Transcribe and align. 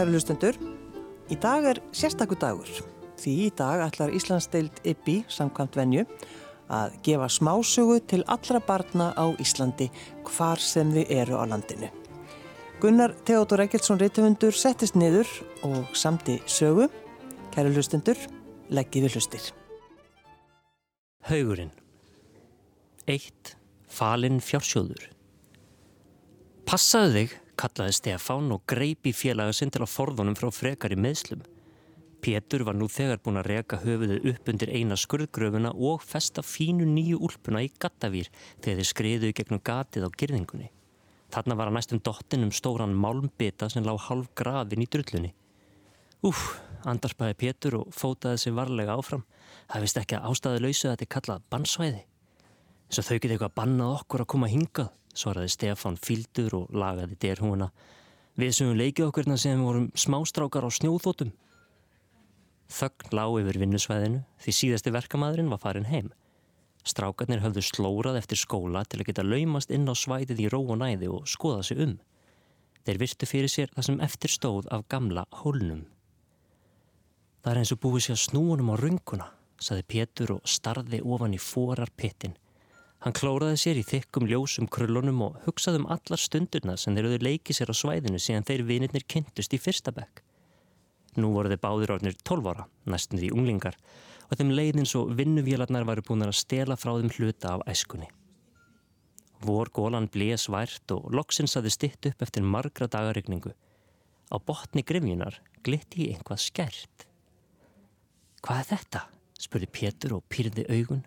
kæru 0.00 0.14
lustendur. 0.14 0.56
Í 1.28 1.36
dag 1.36 1.66
er 1.68 1.78
sérstakur 1.92 2.38
dagur. 2.40 2.68
Því 3.20 3.32
í 3.44 3.48
dag 3.52 3.82
ætlar 3.84 4.14
Íslandsdeild 4.16 4.78
Ibbi, 4.88 5.18
samkvæmt 5.28 5.76
venju, 5.76 6.06
að 6.72 6.94
gefa 7.04 7.26
smásögu 7.28 7.98
til 8.08 8.22
allra 8.24 8.62
barna 8.64 9.10
á 9.12 9.28
Íslandi 9.42 9.90
hvar 10.24 10.62
sem 10.62 10.88
þið 10.94 11.12
eru 11.20 11.36
á 11.36 11.44
landinu. 11.50 11.90
Gunnar 12.80 13.12
Theodor 13.28 13.60
Eggertsson 13.66 14.00
Rittumundur 14.00 14.56
settist 14.56 14.96
niður 14.96 15.28
og 15.68 15.92
samti 15.92 16.38
sögu. 16.48 16.88
Kæru 17.52 17.74
lustendur, 17.74 18.16
leggið 18.72 19.04
við 19.04 19.18
hlustir. 19.18 19.50
Haugurinn. 21.28 21.74
Eitt, 23.04 23.58
falinn 23.90 24.40
fjársjóður. 24.40 25.10
Passaðu 26.64 27.18
þig, 27.18 27.38
kallaði 27.60 27.96
Stefán 27.96 28.50
og 28.54 28.64
greipi 28.70 29.12
félaga 29.16 29.54
sinn 29.56 29.72
til 29.72 29.84
að 29.84 29.92
forðunum 29.92 30.36
frá 30.38 30.48
frekar 30.54 30.94
í 30.94 30.98
meðslum. 31.00 31.42
Pétur 32.20 32.64
var 32.68 32.76
nú 32.76 32.88
þegar 32.92 33.20
búin 33.24 33.40
að 33.40 33.48
reka 33.48 33.78
höfuðið 33.80 34.26
upp 34.32 34.50
undir 34.52 34.72
eina 34.74 34.96
skurðgröfuna 34.98 35.72
og 35.72 36.02
festa 36.04 36.44
fínu 36.44 36.84
nýju 36.88 37.20
úlpuna 37.24 37.62
í 37.64 37.70
gattavýr 37.80 38.28
þegar 38.60 38.80
þeir 38.80 38.90
skriðuði 38.90 39.36
gegnum 39.38 39.62
gatið 39.64 40.04
á 40.04 40.10
girðingunni. 40.12 40.68
Þarna 41.30 41.56
var 41.56 41.70
að 41.70 41.76
næstum 41.78 42.02
dottin 42.04 42.44
um 42.44 42.52
stóran 42.52 42.96
málmbita 42.96 43.70
sem 43.70 43.86
lág 43.86 44.02
halv 44.08 44.28
grafin 44.36 44.84
í 44.84 44.88
drullunni. 44.90 45.32
Úf, 46.26 46.60
andarpaði 46.84 47.38
Pétur 47.40 47.78
og 47.80 47.92
fótaði 47.96 48.42
sig 48.42 48.56
varlega 48.56 48.98
áfram. 48.98 49.24
Það 49.70 49.84
vist 49.86 50.00
ekki 50.00 50.18
að 50.18 50.26
ástæðu 50.32 50.64
lausu 50.66 50.88
að 50.88 50.96
þetta 50.96 51.06
er 51.06 51.12
kallað 51.14 51.44
bannsvæði. 51.54 52.02
Svo 52.90 53.04
þau 53.06 53.16
geti 53.16 53.34
eitthvað 53.36 53.56
bannað 53.56 53.96
okkur 54.00 54.24
að 54.24 54.30
koma 54.34 54.50
hingað, 54.50 54.90
svaraði 55.16 55.52
Stefan 55.54 55.98
fíldur 56.00 56.56
og 56.62 56.74
lagaði 56.74 57.18
derhúuna. 57.20 57.70
Við 58.38 58.54
sem 58.56 58.72
leikið 58.76 59.10
okkurna 59.10 59.36
sem 59.40 59.62
vorum 59.62 59.90
smástrákar 59.98 60.66
á 60.66 60.70
snjóþótum. 60.70 61.32
Þögn 62.70 63.14
lág 63.18 63.36
yfir 63.42 63.58
vinnusvæðinu 63.64 64.22
því 64.40 64.56
síðasti 64.56 64.92
verkamæðurinn 64.94 65.50
var 65.50 65.62
farin 65.62 65.88
heim. 65.90 66.12
Strákarnir 66.86 67.42
höfðu 67.42 67.64
slórað 67.66 68.20
eftir 68.20 68.40
skóla 68.40 68.84
til 68.88 69.02
að 69.02 69.10
geta 69.10 69.26
laumast 69.26 69.72
inn 69.74 69.90
á 69.90 69.94
svæðið 69.98 70.46
í 70.46 70.50
ró 70.52 70.60
og 70.62 70.78
næði 70.80 71.10
og 71.12 71.26
skoða 71.28 71.64
sig 71.66 71.82
um. 71.82 71.98
Þeir 72.86 73.00
virtu 73.02 73.28
fyrir 73.28 73.52
sér 73.52 73.72
það 73.74 73.86
sem 73.88 73.98
eftir 74.06 74.32
stóð 74.32 74.70
af 74.72 74.86
gamla 74.88 75.26
hólnum. 75.42 75.82
Það 77.44 77.52
er 77.52 77.60
eins 77.60 77.72
og 77.74 77.80
búið 77.82 78.06
sér 78.06 78.20
snúunum 78.20 78.72
á 78.72 78.76
runguna, 78.80 79.26
saði 79.60 79.84
Pétur 79.92 80.36
og 80.38 80.48
starði 80.48 81.02
ofan 81.04 81.36
í 81.36 81.40
forar 81.40 81.92
pittin. 81.96 82.36
Hann 83.00 83.16
klóraði 83.16 83.56
sér 83.56 83.78
í 83.80 83.84
þykkum 83.86 84.26
ljósum 84.28 84.66
krullunum 84.68 85.22
og 85.24 85.36
hugsaði 85.46 85.80
um 85.80 85.86
allar 85.88 86.20
stundurna 86.20 86.74
sem 86.76 86.92
þeir 86.92 87.06
auðvitað 87.08 87.26
leikið 87.26 87.56
sér 87.56 87.72
á 87.72 87.74
svæðinu 87.78 88.20
síðan 88.20 88.46
þeir 88.50 88.64
vinirnir 88.68 89.06
kynntust 89.08 89.54
í 89.56 89.60
fyrsta 89.60 89.94
bekk. 89.96 90.20
Nú 91.16 91.32
voru 91.32 91.48
þeir 91.48 91.62
báðir 91.62 91.94
ornir 91.96 92.16
12 92.20 92.50
ára, 92.52 92.66
næstum 92.84 93.18
því 93.22 93.30
unglingar, 93.32 93.78
og 94.28 94.36
þeim 94.36 94.52
leiðin 94.52 94.88
svo 94.88 95.06
vinnuvélarnar 95.16 95.86
varu 95.88 96.04
búin 96.06 96.26
að 96.26 96.36
stela 96.38 96.76
frá 96.76 96.92
þeim 96.98 97.08
hluta 97.16 97.54
af 97.56 97.64
æskunni. 97.72 98.10
Vor 99.40 99.70
gólan 99.72 100.10
blés 100.12 100.44
vært 100.52 100.92
og 100.92 101.08
loksins 101.16 101.56
aði 101.56 101.72
stitt 101.72 102.10
upp 102.10 102.20
eftir 102.26 102.44
margra 102.44 102.84
dagarregningu. 102.92 103.54
Á 104.28 104.36
botni 104.36 104.84
grifjunar 104.84 105.40
glitti 105.64 106.04
í 106.04 106.10
einhvað 106.12 106.44
skert. 106.44 107.06
Hvað 108.44 108.60
er 108.60 108.68
þetta? 108.74 109.02
spurði 109.40 109.70
Pétur 109.72 110.18
og 110.18 110.26
pýrði 110.28 110.66
augun. 110.68 111.00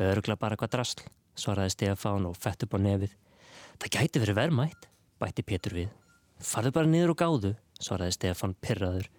Örgla 0.00 0.36
bara 0.38 0.56
hvað 0.58 0.72
drasl, 0.74 1.04
svaraði 1.38 1.74
Stefán 1.74 2.26
og 2.26 2.38
fett 2.38 2.64
upp 2.66 2.74
á 2.74 2.78
nefið. 2.82 3.12
Það 3.78 3.92
gæti 3.96 4.22
verið 4.22 4.38
vermætt, 4.38 4.88
bætti 5.22 5.44
Pétur 5.46 5.76
við. 5.78 5.92
Farðu 6.42 6.72
bara 6.74 6.90
niður 6.90 7.14
og 7.14 7.20
gáðu, 7.20 7.52
svaraði 7.78 8.16
Stefan 8.16 8.56
pyrraður. 8.62 9.10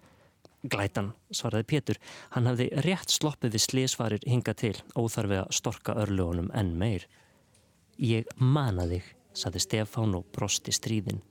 Glætan, 0.66 1.12
svaraði 1.30 1.68
Pétur. 1.70 2.00
Hann 2.34 2.48
hafði 2.50 2.68
rétt 2.84 3.12
sloppið 3.12 3.56
við 3.56 3.64
slísvarir 3.64 4.26
hinga 4.26 4.56
til, 4.58 4.74
óþarfið 4.98 5.44
að 5.44 5.54
storka 5.60 5.96
örlugunum 6.02 6.50
enn 6.56 6.74
meir. 6.76 7.06
Ég 7.96 8.28
mana 8.36 8.84
þig, 8.90 9.06
saði 9.32 9.62
Stefan 9.64 10.16
og 10.18 10.28
brosti 10.34 10.74
stríðin. 10.74 11.22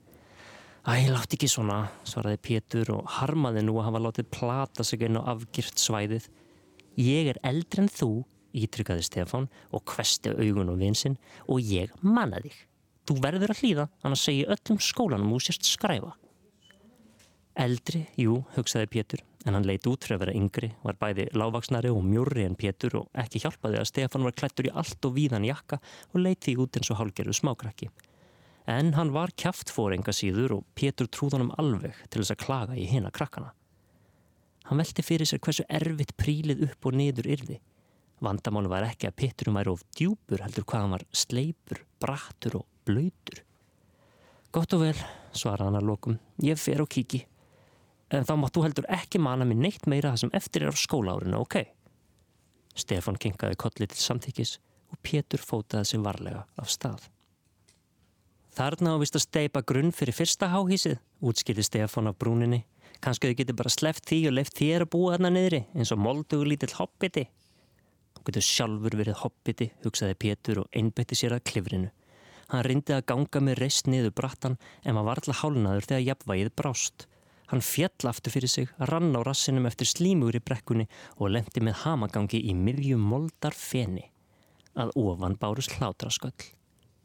Æ, 0.86 1.10
látt 1.10 1.34
ekki 1.34 1.48
svona, 1.50 1.84
svaraði 2.06 2.38
Pétur 2.46 2.92
og 2.94 3.10
harmaði 3.18 3.64
nú 3.66 3.78
að 3.80 3.88
hafa 3.88 4.02
látið 4.06 4.30
plata 4.34 4.86
sig 4.86 5.02
inn 5.02 5.18
á 5.18 5.22
afgirt 5.34 5.82
svæðið. 5.82 6.28
Ég 7.02 7.30
er 7.32 7.40
eldri 7.46 7.82
en 7.82 7.90
þú, 7.90 8.10
ítrykkaði 8.62 9.04
Stefan 9.06 9.48
og 9.74 9.84
kvesti 9.88 10.32
augun 10.34 10.72
og 10.72 10.80
vinsinn 10.80 11.18
og 11.46 11.60
ég 11.60 11.92
manna 12.02 12.40
þig. 12.42 12.56
Þú 13.06 13.18
verður 13.22 13.52
að 13.54 13.60
hlýða, 13.62 13.88
annars 14.02 14.24
segi 14.26 14.46
öllum 14.50 14.80
skólanum 14.82 15.34
úr 15.36 15.44
sérst 15.46 15.68
skræfa. 15.68 16.16
Eldri, 17.56 18.02
jú, 18.20 18.42
hugsaði 18.56 18.88
Pétur, 18.92 19.22
en 19.46 19.54
hann 19.56 19.64
leit 19.64 19.86
út 19.88 20.04
fyrir 20.04 20.18
að 20.18 20.24
vera 20.26 20.34
yngri, 20.36 20.68
var 20.82 20.98
bæði 21.00 21.28
lávaksnari 21.32 21.88
og 21.88 22.02
mjúri 22.04 22.42
en 22.44 22.56
Pétur 22.58 22.98
og 23.00 23.06
ekki 23.16 23.40
hjálpaði 23.44 23.78
að 23.80 23.88
Stefan 23.88 24.26
var 24.26 24.34
klættur 24.36 24.68
í 24.68 24.72
allt 24.74 25.08
og 25.08 25.14
víðan 25.16 25.46
jakka 25.46 25.78
og 26.10 26.18
leit 26.20 26.42
því 26.44 26.56
út 26.66 26.76
eins 26.76 26.90
og 26.92 27.00
hálgerðu 27.00 27.36
smákrakki. 27.38 27.88
En 28.66 28.92
hann 28.98 29.14
var 29.14 29.32
kæftfóringa 29.38 30.12
síður 30.12 30.58
og 30.58 30.66
Pétur 30.76 31.08
trúð 31.08 31.38
honum 31.38 31.54
alveg 31.62 31.94
til 32.10 32.20
þess 32.20 32.34
að 32.34 32.42
klaga 32.42 32.76
í 32.76 32.84
hina 32.90 33.14
krakkana. 33.14 33.54
Hann 34.66 34.82
velti 34.82 35.04
fyrir 35.06 35.28
sér 35.30 35.40
hversu 35.40 35.64
erfitt 35.70 36.16
prílið 36.18 36.66
upp 36.66 36.90
og 36.90 36.98
niður 36.98 37.30
yrði. 37.36 37.60
Vandamálu 38.24 38.70
var 38.72 38.86
ekki 38.88 39.10
að 39.10 39.16
Péturum 39.20 39.58
væri 39.58 39.72
of 39.72 39.84
djúpur 39.96 40.42
heldur 40.44 40.64
hvað 40.64 40.84
hann 40.84 40.94
var 40.96 41.06
sleipur, 41.12 41.82
brattur 42.00 42.60
og 42.62 42.68
blöytur. 42.88 43.42
Gott 44.54 44.72
og 44.72 44.86
vel, 44.86 44.98
svaraði 45.36 45.68
hann 45.68 45.80
að 45.82 45.88
lokum, 45.90 46.20
ég 46.40 46.60
fer 46.60 46.80
og 46.80 46.88
kíki 46.88 47.26
en 48.14 48.26
þá 48.26 48.36
máttu 48.38 48.62
heldur 48.62 48.86
ekki 48.92 49.18
mana 49.22 49.46
mér 49.48 49.58
neitt 49.64 49.88
meira 49.90 50.12
það 50.12 50.22
sem 50.22 50.36
eftir 50.38 50.66
er 50.66 50.74
á 50.74 50.76
skólaárinu, 50.78 51.40
ok? 51.42 51.58
Stefan 52.76 53.18
kinkaði 53.18 53.58
kollið 53.58 53.94
til 53.94 54.02
samþykis 54.04 54.56
og 54.92 55.00
Pétur 55.02 55.42
fótaði 55.42 55.90
sig 55.90 56.02
varlega 56.04 56.44
af 56.60 56.70
stað. 56.70 57.08
Þarna 58.56 58.94
ávist 58.96 59.18
að 59.18 59.26
steipa 59.26 59.62
grunn 59.66 59.92
fyrir 59.92 60.16
fyrsta 60.16 60.48
háhísið, 60.52 61.00
útskýrði 61.20 61.64
Stefan 61.66 62.08
af 62.08 62.16
brúninni. 62.20 62.62
Kanski 63.04 63.28
þau 63.28 63.38
getur 63.40 63.58
bara 63.58 63.72
sleft 63.72 64.06
því 64.08 64.20
og 64.30 64.36
left 64.38 64.56
þér 64.56 64.86
að 64.86 64.92
búa 64.94 65.16
þarna 65.16 65.32
niðri, 65.34 65.60
eins 65.76 65.92
og 65.92 66.00
moldugur 66.00 66.48
lítill 66.48 66.72
hoppiti. 66.78 67.26
Getur 68.26 68.42
sjálfur 68.42 68.96
verið 68.98 69.20
hoppiti, 69.22 69.68
hugsaði 69.84 70.16
Pétur 70.18 70.64
og 70.64 70.72
einbætti 70.74 71.14
sér 71.18 71.36
að 71.36 71.44
klifrinu. 71.46 71.92
Hann 72.50 72.64
reyndi 72.66 72.94
að 72.94 73.04
ganga 73.10 73.42
með 73.42 73.60
reist 73.60 73.86
niður 73.90 74.14
brattan 74.18 74.56
en 74.82 74.98
var 74.98 75.06
varðla 75.12 75.36
hálnaður 75.40 75.86
þegar 75.90 76.06
jafnvægið 76.08 76.50
brást. 76.58 77.06
Hann 77.50 77.62
fjall 77.62 78.10
aftur 78.10 78.34
fyrir 78.34 78.50
sig, 78.50 78.72
rann 78.90 79.14
á 79.14 79.22
rassinum 79.22 79.68
eftir 79.70 79.86
slímugur 79.86 80.38
í 80.38 80.42
brekkunni 80.42 80.88
og 81.16 81.30
lendi 81.36 81.62
með 81.62 81.84
hamagangi 81.84 82.42
í 82.50 82.54
miðjum 82.58 83.06
moldar 83.12 83.54
feni. 83.54 84.08
Að 84.74 84.90
ofan 84.98 85.38
bárus 85.38 85.70
hlátrasköll. 85.76 86.50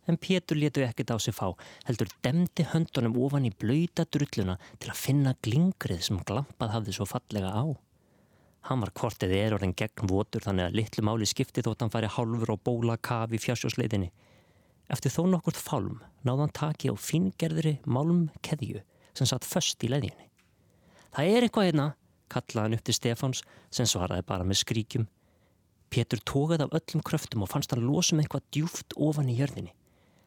En 0.09 0.17
Pétur 0.17 0.57
letu 0.57 0.81
ekkert 0.81 1.13
á 1.13 1.17
sig 1.21 1.37
fá, 1.37 1.53
heldur 1.85 2.09
demdi 2.25 2.65
höndunum 2.73 3.19
ofan 3.21 3.45
í 3.45 3.53
blöyta 3.53 4.07
drulluna 4.09 4.57
til 4.81 4.89
að 4.89 5.01
finna 5.05 5.37
glingrið 5.45 6.01
sem 6.09 6.21
glampað 6.25 6.73
hafði 6.73 6.97
svo 6.97 7.05
fallega 7.13 7.53
á. 7.53 7.65
Hann 8.69 8.83
var 8.83 8.91
kvortið 8.93 9.33
er 9.33 9.55
orðin 9.55 9.73
gegn 9.77 10.09
votur 10.09 10.43
þannig 10.45 10.69
að 10.69 10.75
litlu 10.77 11.03
máli 11.05 11.27
skipti 11.29 11.63
þótt 11.65 11.81
hann 11.81 11.93
færi 11.93 12.09
hálfur 12.13 12.53
og 12.53 12.61
bóla 12.65 12.97
kaf 13.01 13.33
í 13.33 13.39
fjársjósleiðinni. 13.41 14.11
Eftir 14.91 15.13
þó 15.13 15.23
nokkurt 15.31 15.57
fálm 15.57 16.01
náðan 16.27 16.53
taki 16.53 16.91
á 16.91 16.95
fingerðri 16.99 17.79
málm 17.85 18.27
keðju 18.45 18.83
sem 19.17 19.29
satt 19.29 19.47
först 19.47 19.81
í 19.81 19.89
leðjunni. 19.89 20.27
Það 21.11 21.31
er 21.31 21.47
eitthvað 21.47 21.67
hérna, 21.69 21.87
kallaði 22.31 22.63
hann 22.67 22.77
upp 22.77 22.85
til 22.85 22.95
Stefáns 22.95 23.41
sem 23.73 23.89
svaraði 23.89 24.27
bara 24.27 24.45
með 24.47 24.61
skríkjum. 24.61 25.07
Pétur 25.91 26.21
tókaði 26.23 26.67
af 26.67 26.77
öllum 26.77 27.03
kröftum 27.07 27.43
og 27.43 27.51
fannst 27.51 27.73
hann 27.73 27.83
losum 27.83 28.21
eitthvað 28.21 28.45
djúft 28.53 28.95
ofan 28.95 29.31
í 29.31 29.39
jörðinni. 29.41 29.73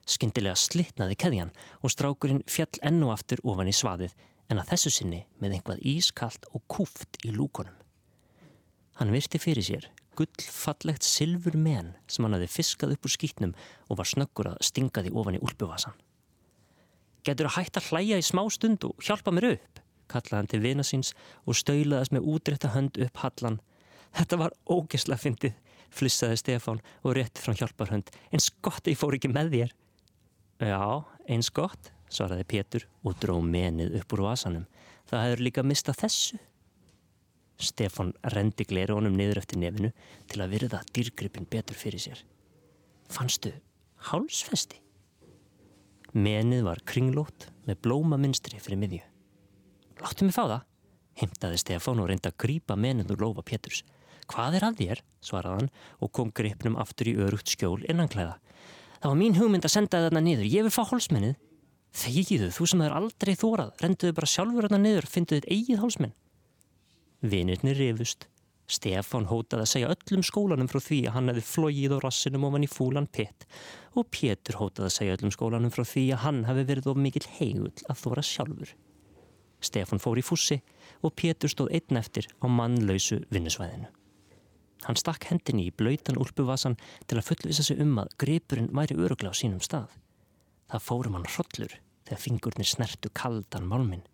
Skyndilega 0.04 0.58
slittnaði 0.60 1.16
keðjan 1.16 1.54
og 1.80 1.94
strákurinn 1.94 2.42
fjall 2.50 2.82
ennu 2.84 3.08
aftur 3.14 3.40
ofan 3.46 3.70
í 3.70 3.76
svaðið 3.76 4.12
en 4.52 4.60
að 4.60 4.74
þessu 4.74 4.92
sinni 4.98 5.22
með 5.40 5.56
einhvað 5.56 5.86
ískalt 5.94 6.50
og 6.52 6.66
kúft 6.68 7.22
í 7.24 7.32
lúkonum. 7.32 7.83
Hann 9.00 9.12
virti 9.14 9.40
fyrir 9.42 9.66
sér 9.66 9.90
gullfallegt 10.18 11.02
silfur 11.02 11.56
menn 11.58 11.92
sem 12.06 12.24
hann 12.26 12.36
hafi 12.36 12.50
fiskað 12.50 12.94
upp 12.94 13.06
úr 13.08 13.14
skýtnum 13.14 13.54
og 13.90 13.98
var 13.98 14.08
snöggur 14.08 14.52
að 14.52 14.60
stinga 14.68 15.02
því 15.02 15.14
ofan 15.18 15.38
í 15.38 15.42
úlpuvasan. 15.42 15.96
Getur 17.24 17.48
að 17.48 17.56
hætta 17.58 17.82
hlæja 17.88 18.20
í 18.20 18.26
smá 18.26 18.44
stund 18.52 18.84
og 18.86 19.00
hjálpa 19.02 19.32
mér 19.34 19.54
upp? 19.54 19.80
kallaði 20.12 20.36
hann 20.36 20.50
til 20.52 20.60
vina 20.60 20.84
síns 20.84 21.14
og 21.48 21.56
stöylaðast 21.56 22.12
með 22.12 22.26
útrétta 22.34 22.74
hönd 22.74 22.98
upp 23.00 23.22
hallan. 23.22 23.60
Þetta 24.14 24.38
var 24.42 24.56
ógesla 24.70 25.16
fyndið, 25.18 25.54
flissaði 25.90 26.38
Stefán 26.42 26.82
og 27.02 27.16
rétti 27.16 27.42
frá 27.42 27.56
hjálparhönd. 27.56 28.12
Eins 28.30 28.50
gott 28.62 28.86
ég 28.90 29.00
fór 29.00 29.16
ekki 29.16 29.32
með 29.32 29.54
þér. 29.56 29.72
Já, 30.68 30.84
eins 31.26 31.50
gott, 31.50 31.90
svaraði 32.12 32.44
Pétur 32.52 32.86
og 33.02 33.16
dró 33.22 33.40
menið 33.42 33.96
upp 34.02 34.14
úr 34.14 34.26
vasanum. 34.28 34.68
Það 35.08 35.24
hefur 35.26 35.44
líka 35.48 35.64
mistað 35.66 36.04
þessu. 36.04 36.38
Stefán 37.60 38.12
rendi 38.34 38.66
gleri 38.66 38.94
honum 38.94 39.14
niður 39.16 39.40
eftir 39.40 39.60
nefinu 39.62 39.90
til 40.30 40.42
að 40.42 40.56
virða 40.56 40.80
dýrgripin 40.94 41.46
betur 41.50 41.78
fyrir 41.78 42.02
sér. 42.02 42.22
Fannstu 43.10 43.52
hálsfesti? 44.10 44.80
Menið 46.14 46.64
var 46.66 46.82
kringlót 46.86 47.48
með 47.66 47.80
blóma 47.86 48.18
minstri 48.20 48.60
fyrir 48.62 48.80
miðju. 48.80 49.02
Láttu 50.02 50.26
mig 50.26 50.34
fá 50.34 50.44
það, 50.44 50.62
heimtaði 51.20 51.60
Stefán 51.62 52.02
og 52.02 52.10
reyndi 52.10 52.30
að 52.30 52.38
grípa 52.44 52.76
meninn 52.78 53.10
úr 53.10 53.22
lofa 53.22 53.44
Péturs. 53.46 53.82
Hvað 54.30 54.58
er 54.58 54.66
að 54.68 54.78
þér, 54.80 55.02
svaraði 55.22 55.60
hann 55.60 55.72
og 56.00 56.12
kom 56.16 56.30
gripnum 56.34 56.78
aftur 56.80 57.10
í 57.10 57.16
örugt 57.20 57.50
skjól 57.50 57.82
innanklæða. 57.90 58.38
Það 59.00 59.10
var 59.10 59.18
mín 59.20 59.36
hugmynd 59.36 59.66
að 59.66 59.74
senda 59.74 60.00
þarna 60.06 60.22
niður, 60.24 60.48
ég 60.48 60.64
vil 60.64 60.72
fá 60.72 60.82
hálsmennið. 60.88 61.34
Þegiðu, 61.94 62.50
þú 62.56 62.66
sem 62.70 62.82
er 62.82 62.94
aldrei 62.96 63.34
þórað, 63.38 63.74
renduðu 63.82 64.14
bara 64.16 64.30
sjálfur 64.30 64.66
þarna 64.66 64.80
niður, 64.82 65.06
fynduðu 65.10 65.42
þitt 65.42 65.50
eigið 65.52 65.82
hálsmenn. 65.82 66.14
Vinirni 67.24 67.72
rifust. 67.72 68.26
Stefán 68.68 69.24
hótaði 69.28 69.64
að 69.64 69.70
segja 69.70 69.92
öllum 69.92 70.22
skólanum 70.24 70.68
frá 70.68 70.78
því 70.80 70.98
að 71.08 71.14
hann 71.14 71.30
hefði 71.30 71.44
flóið 71.48 71.94
á 71.96 71.98
rassinum 72.04 72.46
ofan 72.48 72.64
í 72.64 72.68
fúlan 72.68 73.06
pitt 73.12 73.44
og 73.96 74.08
Pétur 74.12 74.58
hótaði 74.60 74.88
að 74.88 74.94
segja 74.94 75.16
öllum 75.16 75.32
skólanum 75.32 75.72
frá 75.72 75.84
því 75.88 76.04
að 76.12 76.22
hann 76.24 76.40
hefði 76.48 76.64
verið 76.70 76.88
of 76.92 77.00
mikill 77.00 77.28
heigull 77.38 77.84
að 77.92 78.00
þóra 78.00 78.24
sjálfur. 78.28 78.72
Stefán 79.64 80.02
fór 80.04 80.20
í 80.20 80.24
fússi 80.24 80.58
og 81.04 81.14
Pétur 81.16 81.52
stóð 81.52 81.72
einn 81.78 82.00
eftir 82.00 82.28
á 82.28 82.46
mannlausu 82.48 83.22
vinnusvæðinu. 83.32 83.88
Hann 84.84 85.00
stakk 85.00 85.30
hendinni 85.30 85.70
í 85.70 85.72
blöytan 85.72 86.20
úlpuvasan 86.20 86.76
til 87.08 87.20
að 87.20 87.28
fullvisa 87.30 87.64
sig 87.64 87.80
um 87.80 87.96
að 88.04 88.12
gripurinn 88.20 88.72
væri 88.72 88.98
öruglega 89.00 89.32
á 89.32 89.40
sínum 89.40 89.64
stað. 89.64 89.88
Það 90.68 90.86
fórum 90.90 91.16
hann 91.16 91.28
hrollur 91.28 91.78
þegar 92.04 92.24
fingurnir 92.26 92.68
snertu 92.68 93.12
kaldan 93.16 93.68
málminn. 93.68 94.04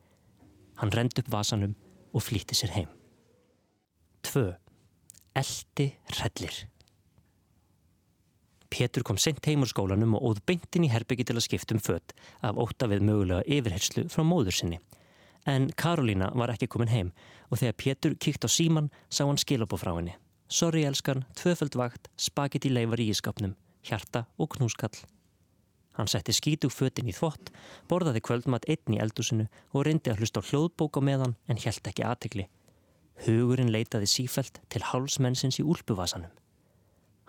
Hann 0.78 0.94
rend 0.94 1.18
upp 1.18 1.34
vasanum 1.34 1.74
og 2.14 2.26
flýtti 2.26 2.54
sér 2.54 2.74
heim. 2.78 2.99
2. 4.22 4.52
Eldi 5.34 5.86
rellir 6.18 6.56
Pétur 8.70 9.02
kom 9.02 9.18
sent 9.18 9.46
heim 9.50 9.64
úr 9.64 9.70
skólanum 9.70 10.14
og 10.14 10.26
óð 10.28 10.40
beintin 10.46 10.84
í 10.86 10.90
herbyggi 10.92 11.26
til 11.26 11.34
að 11.34 11.46
skiptum 11.48 11.80
fött 11.82 12.12
af 12.46 12.58
óta 12.60 12.86
við 12.90 13.02
mögulega 13.08 13.46
yfirherslu 13.50 14.04
frá 14.12 14.22
móður 14.22 14.54
sinni. 14.54 14.78
En 15.50 15.70
Karolína 15.74 16.30
var 16.38 16.52
ekki 16.54 16.68
komin 16.70 16.92
heim 16.92 17.10
og 17.48 17.58
þegar 17.58 17.78
Pétur 17.82 18.14
kíkt 18.14 18.46
á 18.46 18.48
síman 18.48 18.92
sá 19.10 19.24
hann 19.24 19.40
skilabó 19.42 19.80
frá 19.80 19.96
henni. 19.96 20.14
Sorry 20.46 20.84
elskan, 20.86 21.24
tvöföld 21.34 21.74
vakt, 21.78 22.10
spagetti 22.16 22.70
leifar 22.70 23.02
í 23.02 23.08
ískapnum, 23.10 23.56
hjarta 23.86 24.26
og 24.38 24.52
knúskall. 24.54 24.94
Hann 25.98 26.10
setti 26.10 26.34
skítug 26.34 26.70
fötinn 26.74 27.10
í 27.10 27.14
þvott, 27.16 27.50
borðaði 27.90 28.22
kvöldmat 28.22 28.70
einn 28.70 28.94
í 28.94 29.02
eldusinu 29.02 29.48
og 29.74 29.86
reyndi 29.86 30.12
að 30.12 30.22
hlusta 30.22 30.42
á 30.42 30.46
hljóðbók 30.46 30.98
á 30.98 31.00
meðan 31.02 31.36
en 31.50 31.62
helt 31.64 31.90
ekki 31.90 32.06
aðtegli. 32.06 32.46
Hugurinn 33.26 33.72
leitaði 33.72 34.08
sífælt 34.08 34.62
til 34.72 34.84
hálsmennsins 34.90 35.60
í 35.60 35.64
úlpuvasanum. 35.66 36.32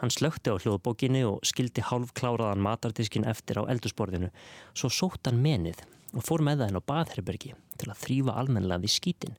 Hann 0.01 0.13
slökti 0.13 0.49
á 0.49 0.57
hljóðbókinni 0.57 1.21
og 1.27 1.43
skildi 1.45 1.83
hálf 1.85 2.13
kláraðan 2.17 2.63
matardiskin 2.63 3.27
eftir 3.27 3.59
á 3.61 3.69
eldusborðinu, 3.69 4.31
svo 4.73 4.89
sótt 4.89 5.27
hann 5.29 5.43
menið 5.43 5.83
og 6.15 6.25
fór 6.25 6.41
með 6.41 6.63
það 6.63 6.71
henn 6.71 6.81
á 6.81 6.89
baðherbergi 6.91 7.51
til 7.77 7.89
að 7.91 7.99
þrýfa 8.05 8.37
almennilega 8.41 8.83
við 8.85 8.93
skítin. 8.95 9.35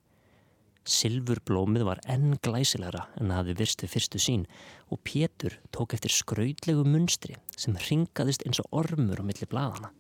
Silfurblómið 0.82 1.84
var 1.86 2.00
enn 2.10 2.36
glæsilegra 2.42 3.04
en 3.18 3.30
það 3.30 3.38
hafi 3.38 3.56
virst 3.58 3.82
við 3.84 3.92
fyrstu 3.94 4.20
sín 4.22 4.46
og 4.90 5.02
Pétur 5.06 5.58
tók 5.74 5.94
eftir 5.94 6.14
skrautlegu 6.14 6.84
munstri 6.86 7.36
sem 7.54 7.76
ringaðist 7.88 8.42
eins 8.46 8.62
og 8.62 8.70
ormur 8.82 9.22
á 9.22 9.24
milli 9.26 9.46
bladana. 9.50 9.92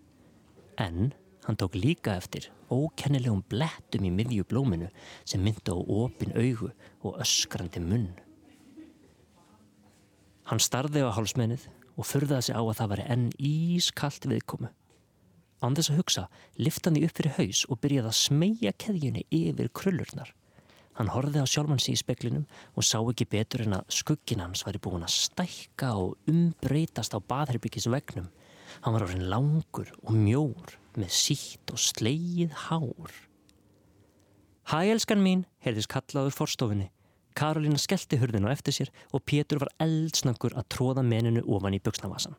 En 0.78 1.12
hann 1.46 1.56
tók 1.56 1.74
líka 1.74 2.14
eftir 2.16 2.50
ókennilegum 2.70 3.42
blettum 3.50 4.06
í 4.06 4.12
miðju 4.14 4.46
blóminu 4.48 4.90
sem 5.24 5.42
myndi 5.42 5.74
á 5.74 5.76
opin 5.76 6.34
augu 6.38 6.70
og 7.02 7.18
öskrandi 7.22 7.82
munn. 7.82 8.12
Hann 10.46 10.62
starði 10.62 11.02
á 11.06 11.10
hálsmennið 11.14 11.66
og 11.96 12.06
förðaði 12.08 12.48
sig 12.48 12.56
á 12.58 12.62
að 12.62 12.78
það 12.78 12.92
var 12.92 13.02
enn 13.14 13.26
ískallt 13.38 14.28
viðkomu. 14.28 14.70
Án 15.62 15.76
þess 15.78 15.92
að 15.92 15.98
hugsa 16.00 16.28
lifti 16.58 16.88
hann 16.88 16.96
því 16.98 17.06
upp 17.06 17.18
fyrir 17.18 17.36
haus 17.38 17.64
og 17.68 17.80
byrjaði 17.82 18.10
að 18.10 18.18
smegja 18.18 18.72
keðjunni 18.84 19.26
yfir 19.30 19.70
krullurnar. 19.78 20.32
Hann 20.98 21.08
horfið 21.08 21.46
á 21.46 21.48
sjálfansi 21.48 21.94
í 21.94 22.00
speklinum 22.00 22.44
og 22.76 22.84
sá 22.84 22.98
ekki 22.98 23.28
betur 23.30 23.64
en 23.64 23.78
að 23.78 23.94
skuggin 23.96 24.42
hans 24.44 24.64
væri 24.66 24.82
búin 24.82 25.06
að 25.06 25.14
stækka 25.14 25.94
og 25.96 26.18
umbreytast 26.28 27.14
á 27.16 27.18
baðherbyggis-vegnum. 27.22 28.28
Hann 28.82 28.96
var 28.96 29.06
orðin 29.06 29.30
langur 29.30 29.88
og 30.02 30.12
mjór 30.16 30.76
með 31.00 31.12
sítt 31.16 31.72
og 31.72 31.80
sleið 31.80 32.54
hár. 32.68 33.12
Hæ, 34.70 34.78
elskan 34.92 35.22
mín, 35.22 35.46
heyrðis 35.64 35.88
kallaður 35.90 36.36
forstofinni. 36.36 36.90
Karolina 37.34 37.80
skellti 37.80 38.18
hurðinu 38.20 38.50
eftir 38.52 38.76
sér 38.76 38.90
og 39.12 39.24
Pétur 39.26 39.62
var 39.62 39.72
eldsnöggur 39.82 40.54
að 40.58 40.68
tróða 40.74 41.04
meninu 41.06 41.42
ofan 41.48 41.76
í 41.76 41.80
buksnavasan. 41.82 42.36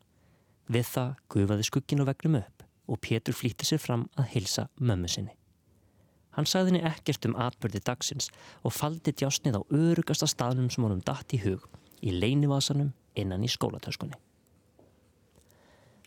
Við 0.70 0.86
það 0.88 1.16
gufaði 1.34 1.66
skuggin 1.68 2.04
á 2.06 2.08
vegnum 2.08 2.38
upp 2.40 2.64
og 2.88 3.00
Pétur 3.02 3.36
flýtti 3.36 3.66
sér 3.68 3.82
fram 3.82 4.06
að 4.20 4.30
hilsa 4.36 4.68
mömmu 4.78 5.10
sinni. 5.10 5.34
Hann 6.34 6.48
sagði 6.50 6.72
henni 6.74 6.86
ekkert 6.88 7.26
um 7.28 7.36
atbyrði 7.38 7.82
dagsins 7.86 8.30
og 8.62 8.74
faldi 8.74 9.12
djásnið 9.14 9.58
á 9.58 9.62
örugasta 9.70 10.26
staðnum 10.30 10.70
sem 10.70 10.86
honum 10.86 11.02
dætt 11.04 11.36
í 11.36 11.42
hug 11.44 11.66
í 12.02 12.14
leinivasanum 12.14 12.92
innan 13.18 13.44
í 13.46 13.50
skólatöskunni. 13.50 14.18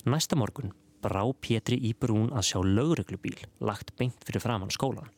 Næsta 0.08 0.38
morgun 0.40 0.74
brá 1.08 1.24
Pétri 1.42 1.80
í 1.90 1.94
brún 1.96 2.30
að 2.36 2.50
sjá 2.52 2.60
lögreglubíl 2.64 3.40
lagt 3.64 3.96
beint 3.98 4.20
fyrir 4.28 4.44
framann 4.44 4.74
skólan. 4.74 5.10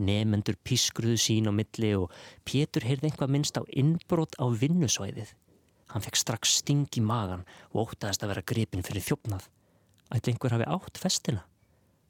Nefendur 0.00 0.56
pískruðu 0.64 1.18
sín 1.20 1.48
á 1.48 1.52
milli 1.52 1.92
og 1.98 2.12
Pétur 2.48 2.86
heyrði 2.88 3.10
einhvað 3.10 3.32
minnst 3.34 3.58
á 3.60 3.62
innbrot 3.68 4.38
á 4.40 4.48
vinnusvæðið. 4.48 5.34
Hann 5.92 6.04
fekk 6.04 6.16
strax 6.16 6.56
sting 6.62 6.88
í 6.96 7.02
magan 7.04 7.44
og 7.72 7.92
óttaðist 7.92 8.24
að 8.24 8.32
vera 8.32 8.46
gripin 8.48 8.86
fyrir 8.86 9.04
þjófnað. 9.04 9.48
Ætli 10.12 10.32
einhver 10.32 10.56
hafi 10.56 10.68
átt 10.76 11.00
festina? 11.00 11.44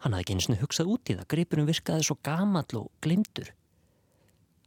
Hann 0.02 0.14
hafði 0.14 0.24
ekki 0.24 0.36
eins 0.36 0.48
og 0.50 0.62
hugsað 0.62 0.92
út 0.94 1.10
í 1.10 1.16
það, 1.18 1.26
gripurum 1.34 1.68
virkaði 1.68 2.06
svo 2.06 2.16
gamall 2.26 2.78
og 2.78 2.88
glimtur. 3.02 3.50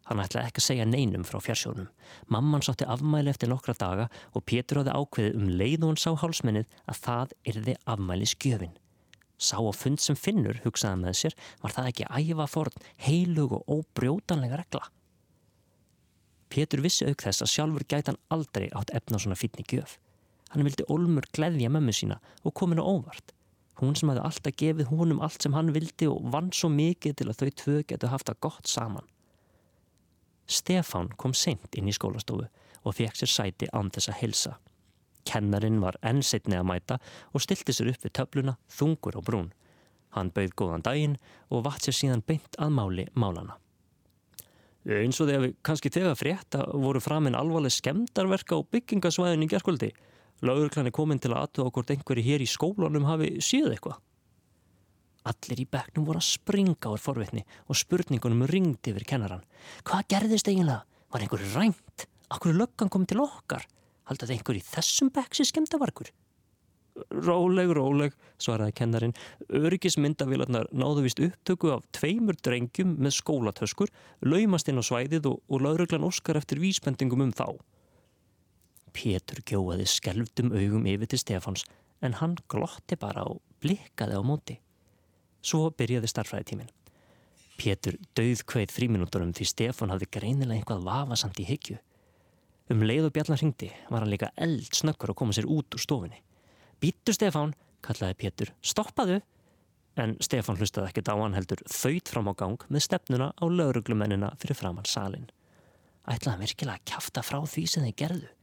Hann 0.06 0.22
ætlaði 0.22 0.52
ekki 0.52 0.62
að 0.62 0.68
segja 0.68 0.86
neinum 0.86 1.24
frá 1.26 1.40
fjarsjónum. 1.42 1.88
Mamman 2.30 2.62
sátti 2.66 2.86
afmæli 2.86 3.32
eftir 3.32 3.50
nokkra 3.50 3.74
daga 3.80 4.10
og 4.38 4.46
Pétur 4.46 4.84
hafði 4.84 4.94
ákveðið 4.94 5.40
um 5.40 5.48
leið 5.50 5.80
og 5.80 5.92
hann 5.92 6.02
sá 6.04 6.12
hálsmennið 6.22 6.76
að 6.86 7.00
það 7.08 7.34
yrði 7.52 7.76
afmæli 7.96 8.28
skjöfin. 8.30 8.76
Sá 9.42 9.58
á 9.58 9.72
fund 9.76 10.00
sem 10.00 10.16
finnur, 10.16 10.62
hugsaði 10.64 11.02
með 11.02 11.18
sér, 11.20 11.36
var 11.64 11.74
það 11.76 11.90
ekki 11.92 12.10
æfa 12.22 12.46
forn, 12.48 12.86
heilug 13.02 13.58
og 13.58 13.74
óbrjótanlega 13.80 14.62
regla. 14.62 14.86
Pétur 16.54 16.84
vissi 16.86 17.08
auk 17.10 17.26
þess 17.26 17.44
að 17.44 17.52
sjálfur 17.52 17.88
gæti 17.90 18.14
hann 18.14 18.22
aldrei 18.32 18.70
átt 18.78 18.94
efna 18.96 19.20
svona 19.20 19.40
fítni 19.40 19.66
gjöf. 19.68 19.98
Hann 20.54 20.64
vildi 20.64 20.86
Olmur 20.94 21.26
gleðja 21.36 21.72
mömmu 21.74 21.92
sína 21.96 22.22
og 22.46 22.54
kominu 22.56 22.86
óvart. 22.86 23.34
Hún 23.82 23.98
sem 23.98 24.08
hafði 24.08 24.24
alltaf 24.24 24.56
gefið 24.62 24.94
húnum 24.94 25.20
allt 25.26 25.44
sem 25.44 25.58
hann 25.58 25.74
vildi 25.76 26.08
og 26.08 26.30
vann 26.32 26.54
svo 26.56 26.70
mikið 26.72 27.18
til 27.20 27.28
að 27.28 27.42
þau 27.42 27.50
tvö 27.62 27.76
getu 27.90 28.12
haft 28.14 28.30
það 28.30 28.42
gott 28.46 28.72
saman. 28.72 29.10
Stefán 30.48 31.10
kom 31.18 31.34
seint 31.34 31.76
inn 31.76 31.90
í 31.90 31.96
skólastofu 31.96 32.48
og 32.86 32.96
fekk 32.96 33.20
sér 33.20 33.32
sæti 33.32 33.70
án 33.74 33.92
þess 33.94 34.12
að 34.12 34.20
helsa. 34.22 34.56
Kennarin 35.26 35.82
var 35.82 35.98
ennseitni 36.06 36.58
að 36.60 36.68
mæta 36.70 37.00
og 37.34 37.42
stilti 37.42 37.74
sér 37.74 37.94
upp 37.94 38.06
við 38.06 38.16
töfluna 38.20 38.58
þungur 38.70 39.18
og 39.20 39.26
brún. 39.26 39.52
Hann 40.14 40.32
bauð 40.32 40.54
góðan 40.56 40.86
daginn 40.86 41.20
og 41.50 41.66
vatt 41.66 41.86
sér 41.86 41.98
síðan 41.98 42.26
beint 42.26 42.60
að 42.62 42.76
máli 42.78 43.08
málana. 43.14 43.58
Eins 44.86 45.18
og 45.18 45.32
þegar 45.32 45.48
við 45.48 45.56
kannski 45.66 45.90
þegar 45.90 46.20
frétta 46.20 46.66
voru 46.70 47.02
fram 47.02 47.26
en 47.26 47.38
alvarleg 47.40 47.74
skemdarverka 47.74 48.60
á 48.60 48.62
byggingasvæðin 48.70 49.48
í 49.48 49.50
gerðskvöldi 49.50 49.96
Laugurklann 50.44 50.90
er 50.90 50.96
komin 50.96 51.22
til 51.22 51.32
að 51.32 51.46
aðtöða 51.46 51.72
hvort 51.76 51.92
einhverju 51.94 52.24
hér 52.26 52.44
í 52.44 52.50
skólanum 52.50 53.08
hafi 53.08 53.30
síð 53.44 53.72
eitthvað. 53.72 54.02
Allir 55.26 55.64
í 55.64 55.70
begnum 55.70 56.06
voru 56.06 56.22
að 56.22 56.28
springa 56.28 56.92
á 56.92 56.94
forvitni 57.02 57.42
og 57.66 57.80
spurningunum 57.80 58.46
ringdi 58.50 58.92
yfir 58.92 59.08
kennaran. 59.10 59.42
Hvað 59.88 60.06
gerðist 60.14 60.52
eiginlega? 60.52 60.84
Var 61.10 61.26
einhverju 61.26 61.50
rænt? 61.56 62.06
Akkur 62.30 62.54
löggan 62.54 62.92
kom 62.94 63.08
til 63.10 63.24
okkar? 63.24 63.66
Haldaði 64.06 64.38
einhverju 64.38 64.62
í 64.62 64.68
þessum 64.70 65.10
beksi 65.14 65.48
skemdavarkur? 65.50 66.12
Róleg, 67.12 67.72
róleg, 67.76 68.14
svaraði 68.40 68.76
kennarin. 68.78 69.14
Öryggismyndavílarnar 69.52 70.70
náðu 70.72 71.04
vist 71.04 71.20
upptöku 71.20 71.74
af 71.74 71.84
tveimur 71.96 72.38
drengjum 72.40 72.94
með 73.02 73.18
skólatöskur, 73.18 73.92
laumast 74.24 74.70
inn 74.72 74.80
á 74.80 74.84
svæðið 74.86 75.28
og, 75.34 75.42
og 75.52 75.66
lauruglan 75.66 76.08
óskar 76.08 76.40
eftir 76.40 76.62
vísbendingum 76.64 77.26
um 77.26 77.34
þá. 77.36 77.50
Pétur 78.96 79.42
gjóaði 79.44 79.90
skelvdum 79.92 80.54
augum 80.56 80.88
yfir 80.88 81.12
til 81.12 81.20
Stefáns 81.20 81.66
en 82.06 82.16
hann 82.22 82.38
glotti 82.52 82.96
bara 83.00 83.26
og 83.28 83.42
blikkaði 83.60 84.16
á 84.16 84.24
móti. 84.24 84.60
Svo 85.46 85.70
byrjaði 85.78 86.10
starfræðitímin. 86.10 86.72
Pétur 87.56 88.00
döð 88.18 88.42
kveið 88.50 88.74
fríminútorum 88.74 89.34
því 89.36 89.46
Stefán 89.52 89.94
hafði 89.94 90.10
greinilega 90.18 90.58
einhvað 90.58 90.88
vafasamt 90.88 91.40
í 91.40 91.46
hyggju. 91.48 91.78
Um 92.74 92.82
leið 92.82 93.08
og 93.08 93.14
bjallan 93.14 93.40
ringdi 93.40 93.70
var 93.92 94.02
hann 94.02 94.12
líka 94.12 94.32
eld 94.42 94.74
snökkur 94.74 95.14
að 95.14 95.20
koma 95.22 95.36
sér 95.38 95.46
út 95.46 95.78
úr 95.78 95.84
stofinni. 95.84 96.18
Býttu 96.82 97.14
Stefán, 97.14 97.54
kallaði 97.86 98.18
Pétur, 98.24 98.52
stoppaðu! 98.66 99.22
En 99.96 100.18
Stefán 100.20 100.58
hlustaði 100.60 100.90
ekkert 100.90 101.14
á 101.14 101.16
hann 101.16 101.38
heldur 101.38 101.62
þauðt 101.72 102.12
fram 102.12 102.28
á 102.28 102.34
gang 102.36 102.66
með 102.68 102.88
stefnuna 102.90 103.30
á 103.32 103.46
lauruglumennina 103.46 104.34
fyrir 104.42 104.58
framann 104.60 104.90
salin. 104.90 105.30
Ætlaði 106.10 106.42
virkilega 106.42 106.82
að 106.82 106.90
kæfta 106.90 107.24
frá 107.24 107.40
því 107.46 107.64
sem 107.70 107.86
þeir 107.86 107.96
gerðu. 108.02 108.34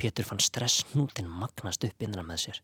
Pétur 0.00 0.28
fann 0.28 0.40
stressnútin 0.40 1.28
magnast 1.28 1.84
upp 1.84 2.06
innra 2.06 2.24
með 2.24 2.46
sér. 2.46 2.62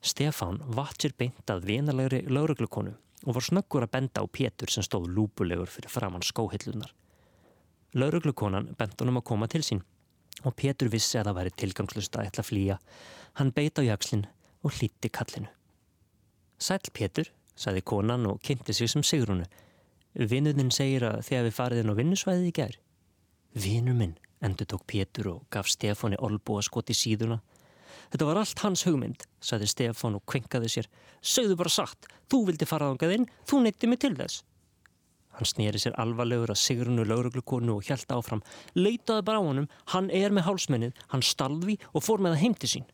Stefán 0.00 0.60
vatt 0.76 1.02
sér 1.02 1.14
beint 1.18 1.50
að 1.50 1.66
venalegri 1.68 2.22
lauruglukonu 2.30 2.94
og 3.26 3.34
var 3.34 3.44
snöggur 3.44 3.84
að 3.86 3.94
benda 3.96 4.22
á 4.22 4.26
Pétur 4.30 4.70
sem 4.70 4.86
stóð 4.86 5.08
lúpulegur 5.10 5.70
fyrir 5.70 5.90
framann 5.90 6.22
skóhillunar. 6.22 6.92
Lauruglukonan 7.98 8.74
bent 8.78 9.00
honum 9.00 9.18
að 9.18 9.28
koma 9.32 9.48
til 9.50 9.64
sín 9.66 9.82
og 10.46 10.54
Pétur 10.54 10.90
vissi 10.92 11.18
að 11.18 11.30
það 11.30 11.38
væri 11.38 11.54
tilgangslust 11.62 12.16
að 12.16 12.28
ætla 12.28 12.44
að 12.44 12.50
flýja. 12.50 12.76
Hann 13.40 13.54
beit 13.54 13.78
á 13.78 13.82
jakslinn 13.82 14.26
og 14.62 14.74
hlíti 14.76 15.10
kallinu. 15.10 15.50
Sæl 16.58 16.90
Pétur, 16.94 17.30
saði 17.58 17.82
konan 17.82 18.26
og 18.26 18.40
kynnti 18.42 18.74
sig 18.74 18.90
sem 18.90 19.02
Sigrunu. 19.02 19.46
Vinnuðinn 20.14 20.70
segir 20.74 21.04
að 21.06 21.22
þegar 21.26 21.46
við 21.46 21.56
farið 21.58 21.82
inn 21.82 21.92
á 21.92 21.98
vinnusvæðið 21.98 22.48
í 22.48 22.54
gerð. 22.54 22.78
Vinnu 23.58 23.94
minn, 23.94 24.16
endur 24.42 24.66
tók 24.70 24.86
Pétur 24.86 25.30
og 25.32 25.44
gaf 25.50 25.70
Stefáni 25.70 26.18
olbúa 26.18 26.62
skot 26.62 26.90
í 26.90 26.96
síðuna. 26.96 27.40
Þetta 28.12 28.28
var 28.28 28.40
allt 28.40 28.62
hans 28.64 28.84
hugmynd, 28.88 29.24
saði 29.44 29.68
Stefán 29.68 30.16
og 30.16 30.24
kvenkaði 30.28 30.70
sér. 30.72 30.88
Sögðu 31.20 31.58
bara 31.60 31.72
satt, 31.72 32.08
þú 32.30 32.44
vildi 32.48 32.68
fara 32.68 32.88
ángað 32.92 33.16
inn, 33.18 33.26
þú 33.48 33.64
neytti 33.64 33.90
mig 33.90 34.00
til 34.04 34.14
þess. 34.16 34.44
Hann 35.38 35.46
snýri 35.46 35.78
sér 35.78 35.94
alvarlegur 36.02 36.50
að 36.50 36.58
Sigrunu 36.58 37.04
lauruglukonu 37.06 37.76
og 37.76 37.84
hjælt 37.86 38.10
áfram. 38.10 38.40
Leitaði 38.74 39.26
bara 39.28 39.38
á 39.38 39.46
honum, 39.46 39.68
hann 39.92 40.08
er 40.10 40.34
með 40.34 40.48
hálsmennið, 40.48 41.02
hann 41.12 41.22
stalði 41.22 41.76
og 41.92 42.02
fór 42.02 42.24
með 42.24 42.34
það 42.34 42.42
heim 42.42 42.56
til 42.58 42.70
sín. 42.72 42.88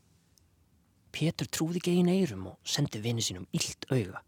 Pétur 1.15 1.49
trúði 1.49 1.81
einn 1.95 2.11
eirum 2.11 2.51
og 2.51 2.59
sendi 2.67 3.01
vini 3.01 3.23
sínum 3.25 3.47
illt 3.55 3.87
auga. 3.89 4.21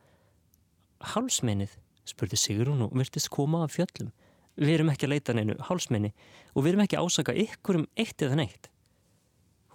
Hálsmennið, 1.13 1.75
spurði 2.07 2.39
Sigrun 2.41 2.87
og 2.87 2.95
virtist 2.97 3.29
koma 3.35 3.65
af 3.67 3.75
fjöllum. 3.75 4.15
Við 4.57 4.79
erum 4.79 4.95
ekki 4.95 5.05
að 5.05 5.13
leita 5.13 5.35
neinu 5.37 5.59
hálsmenni 5.69 6.15
og 6.55 6.63
við 6.63 6.71
erum 6.73 6.85
ekki 6.87 6.97
að 6.97 7.11
ásaka 7.11 7.35
ykkur 7.37 7.83
um 7.83 7.89
eitt 8.01 8.23
eða 8.25 8.39
neitt. 8.41 8.71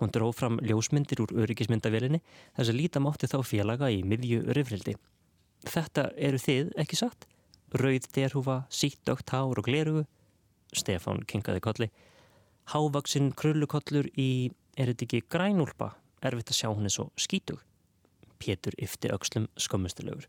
Hún 0.01 0.09
dróð 0.09 0.33
fram 0.33 0.55
ljósmyndir 0.65 1.19
úr 1.21 1.31
öryggismyndavélinni 1.43 2.23
þess 2.57 2.71
að 2.71 2.77
líta 2.79 3.01
mátti 3.03 3.27
þá 3.29 3.37
félaga 3.45 3.91
í 3.93 3.99
miðju 4.01 4.47
rifrildi. 4.57 4.95
Þetta 5.61 6.07
eru 6.17 6.39
þið, 6.41 6.71
ekki 6.81 6.97
satt? 6.97 7.27
Rauð 7.77 8.07
derhúfa, 8.15 8.55
sítt 8.73 9.11
ögt 9.13 9.29
hár 9.29 9.61
og 9.61 9.67
glerugu? 9.67 10.07
Stefán 10.73 11.21
kingaði 11.29 11.61
kolli. 11.61 11.87
Hávaksinn 12.73 13.29
krullukollur 13.37 14.09
í, 14.17 14.49
er 14.73 14.89
þetta 14.89 15.05
ekki 15.05 15.21
grænúlpa? 15.29 15.91
Erfitt 16.25 16.49
að 16.49 16.57
sjá 16.57 16.69
hún 16.71 16.89
er 16.89 16.95
svo 16.95 17.11
skítug. 17.13 17.61
Pétur 18.41 18.73
yfti 18.81 19.13
aukslum 19.13 19.47
skömmustilegur. 19.53 20.25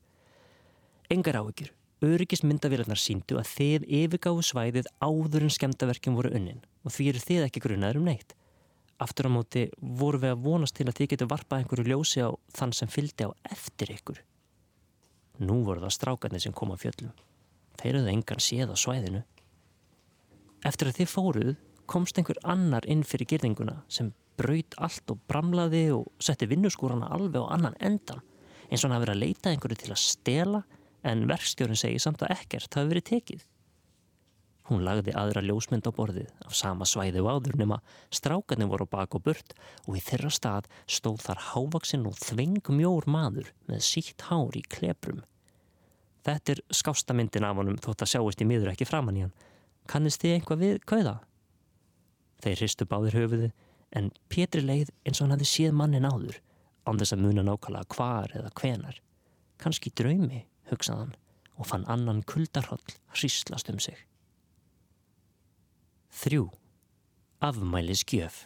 Engar 1.09 1.41
áhyggjur. 1.41 1.73
Öryggismyndavélarnar 2.02 3.00
síndu 3.00 3.41
að 3.41 3.49
þið 3.57 3.88
yfirgáðu 4.02 4.45
svæðið 4.50 4.93
áður 5.00 5.49
en 5.49 5.57
skemdaverkjum 5.57 6.17
voru 6.19 6.33
unnin 6.37 6.64
og 6.83 6.93
því 6.93 7.12
eru 7.12 7.21
þið 7.25 7.45
ekki 7.47 7.62
grunnaður 7.64 8.00
um 8.02 8.09
neitt. 8.11 8.35
Aftur 9.02 9.28
á 9.28 9.30
móti 9.35 9.66
voru 9.80 10.21
við 10.23 10.35
að 10.35 10.44
vonast 10.44 10.76
til 10.78 10.87
að 10.87 10.99
þið 11.00 11.11
getur 11.12 11.30
varpað 11.32 11.62
einhverju 11.62 11.88
ljósi 11.90 12.23
á 12.23 12.30
þann 12.54 12.75
sem 12.76 12.90
fylgdi 12.92 13.26
á 13.26 13.30
eftir 13.50 13.90
ykkur. 13.97 14.23
Nú 15.42 15.62
voru 15.66 15.82
það 15.82 15.97
strákarnir 15.97 16.44
sem 16.44 16.54
kom 16.54 16.75
á 16.75 16.76
fjöllum. 16.78 17.14
Þeir 17.80 17.90
eru 17.92 18.02
það 18.04 18.12
engan 18.14 18.42
séð 18.47 18.75
á 18.75 18.76
svæðinu. 18.78 19.23
Eftir 20.62 20.90
að 20.90 20.99
þið 21.00 21.11
fóruð 21.11 21.54
komst 21.90 22.18
einhver 22.18 22.38
annar 22.47 22.87
inn 22.87 23.02
fyrir 23.02 23.28
gerðinguna 23.32 23.80
sem 23.90 24.12
braut 24.38 24.76
allt 24.78 25.11
og 25.12 25.25
bramlaði 25.28 25.88
og 25.97 26.06
setti 26.23 26.47
vinnuskúrana 26.50 27.11
alveg 27.12 27.42
á 27.42 27.52
annan 27.56 27.76
endan 27.82 28.23
eins 28.68 28.85
og 28.85 28.88
hann 28.88 28.97
hafi 28.97 29.06
verið 29.06 29.16
að 29.16 29.25
leita 29.26 29.50
einhverju 29.50 29.80
til 29.82 29.92
að 29.92 30.00
stela 30.00 30.62
en 31.04 31.26
verkstjórun 31.28 31.78
segi 31.78 31.99
samt 32.00 32.23
að 32.25 32.37
ekkert 32.38 32.78
hafi 32.78 32.92
verið 32.92 33.09
tekið. 33.11 33.42
Hún 34.71 34.85
lagði 34.87 35.14
aðra 35.19 35.42
ljósmynd 35.42 35.88
á 35.88 35.92
borðið 35.95 36.28
af 36.47 36.54
sama 36.54 36.87
svæði 36.87 37.23
og 37.25 37.31
áður 37.35 37.59
nema 37.59 37.81
strákarnir 38.14 38.71
voru 38.71 38.87
bak 38.87 39.16
og 39.19 39.25
burt 39.26 39.57
og 39.88 39.97
í 39.99 40.02
þeirra 40.04 40.31
stað 40.31 40.69
stóð 40.87 41.25
þar 41.25 41.42
hávaksinn 41.49 42.07
og 42.07 42.19
þvengmjór 42.23 43.09
maður 43.11 43.50
með 43.66 43.83
sítt 43.88 44.28
hár 44.28 44.54
í 44.54 44.62
kleprum. 44.62 45.25
Þetta 46.23 46.54
er 46.54 46.62
skástamyndin 46.71 47.47
af 47.49 47.59
honum 47.59 47.81
þótt 47.83 48.04
að 48.07 48.12
sjáist 48.12 48.45
í 48.45 48.47
miður 48.47 48.71
ekki 48.71 48.87
framann 48.87 49.19
í 49.19 49.25
hann. 49.25 49.35
Kannist 49.90 50.23
þið 50.23 50.37
einhvað 50.37 50.62
við 50.62 50.78
kauða? 50.87 51.16
Þeir 52.42 52.62
hristu 52.62 52.87
báðir 52.87 53.19
höfuði 53.19 53.50
en 53.99 54.12
Pétri 54.31 54.62
leið 54.62 54.92
eins 55.02 55.19
og 55.19 55.26
hann 55.26 55.35
hafi 55.35 55.49
séð 55.50 55.75
mannin 55.78 56.07
áður 56.07 56.38
án 56.87 57.02
þess 57.02 57.16
að 57.16 57.25
muna 57.26 57.45
nákvæmlega 57.47 57.97
hvar 57.97 58.37
eða 58.38 58.54
hvenar. 58.61 59.02
Kanski 59.59 59.90
draumi 59.90 60.45
hugsaðan 60.71 61.16
og 61.59 61.69
fann 61.69 61.87
annan 61.90 62.23
kuldarhóll 62.23 62.83
hríslast 63.14 63.71
um 63.71 63.83
sig. 63.83 63.99
Þrjú. 66.12 66.50
Afmæli 67.40 67.95
skjöf. 67.97 68.42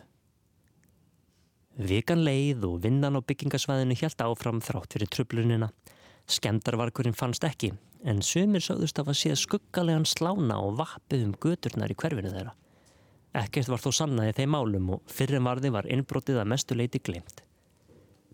Vikan 1.76 2.22
leið 2.24 2.62
og 2.68 2.76
vinnan 2.84 3.18
á 3.18 3.20
byggingasvæðinu 3.26 3.96
hjælt 3.98 4.22
áfram 4.22 4.60
þrátt 4.62 4.94
fyrir 4.94 5.10
trublunina. 5.10 5.68
Skemdarvarkurinn 6.30 7.16
fannst 7.18 7.44
ekki, 7.44 7.72
en 8.06 8.22
sömur 8.22 8.62
sögðust 8.62 9.00
af 9.02 9.10
að 9.10 9.18
sé 9.18 9.34
skuggalegan 9.36 10.06
slána 10.06 10.60
og 10.62 10.78
vappið 10.78 11.24
um 11.26 11.34
göturnar 11.42 11.90
í 11.90 11.96
hverfinu 11.98 12.30
þeirra. 12.32 12.54
Ekkert 13.36 13.68
var 13.72 13.82
þó 13.82 13.90
sannaði 13.98 14.36
þeim 14.38 14.54
málum 14.54 14.92
og 14.96 15.10
fyrir 15.12 15.42
varði 15.44 15.72
var 15.74 15.90
innbrotið 15.90 16.38
að 16.40 16.50
mestu 16.54 16.78
leiti 16.78 17.02
glimt. 17.02 17.42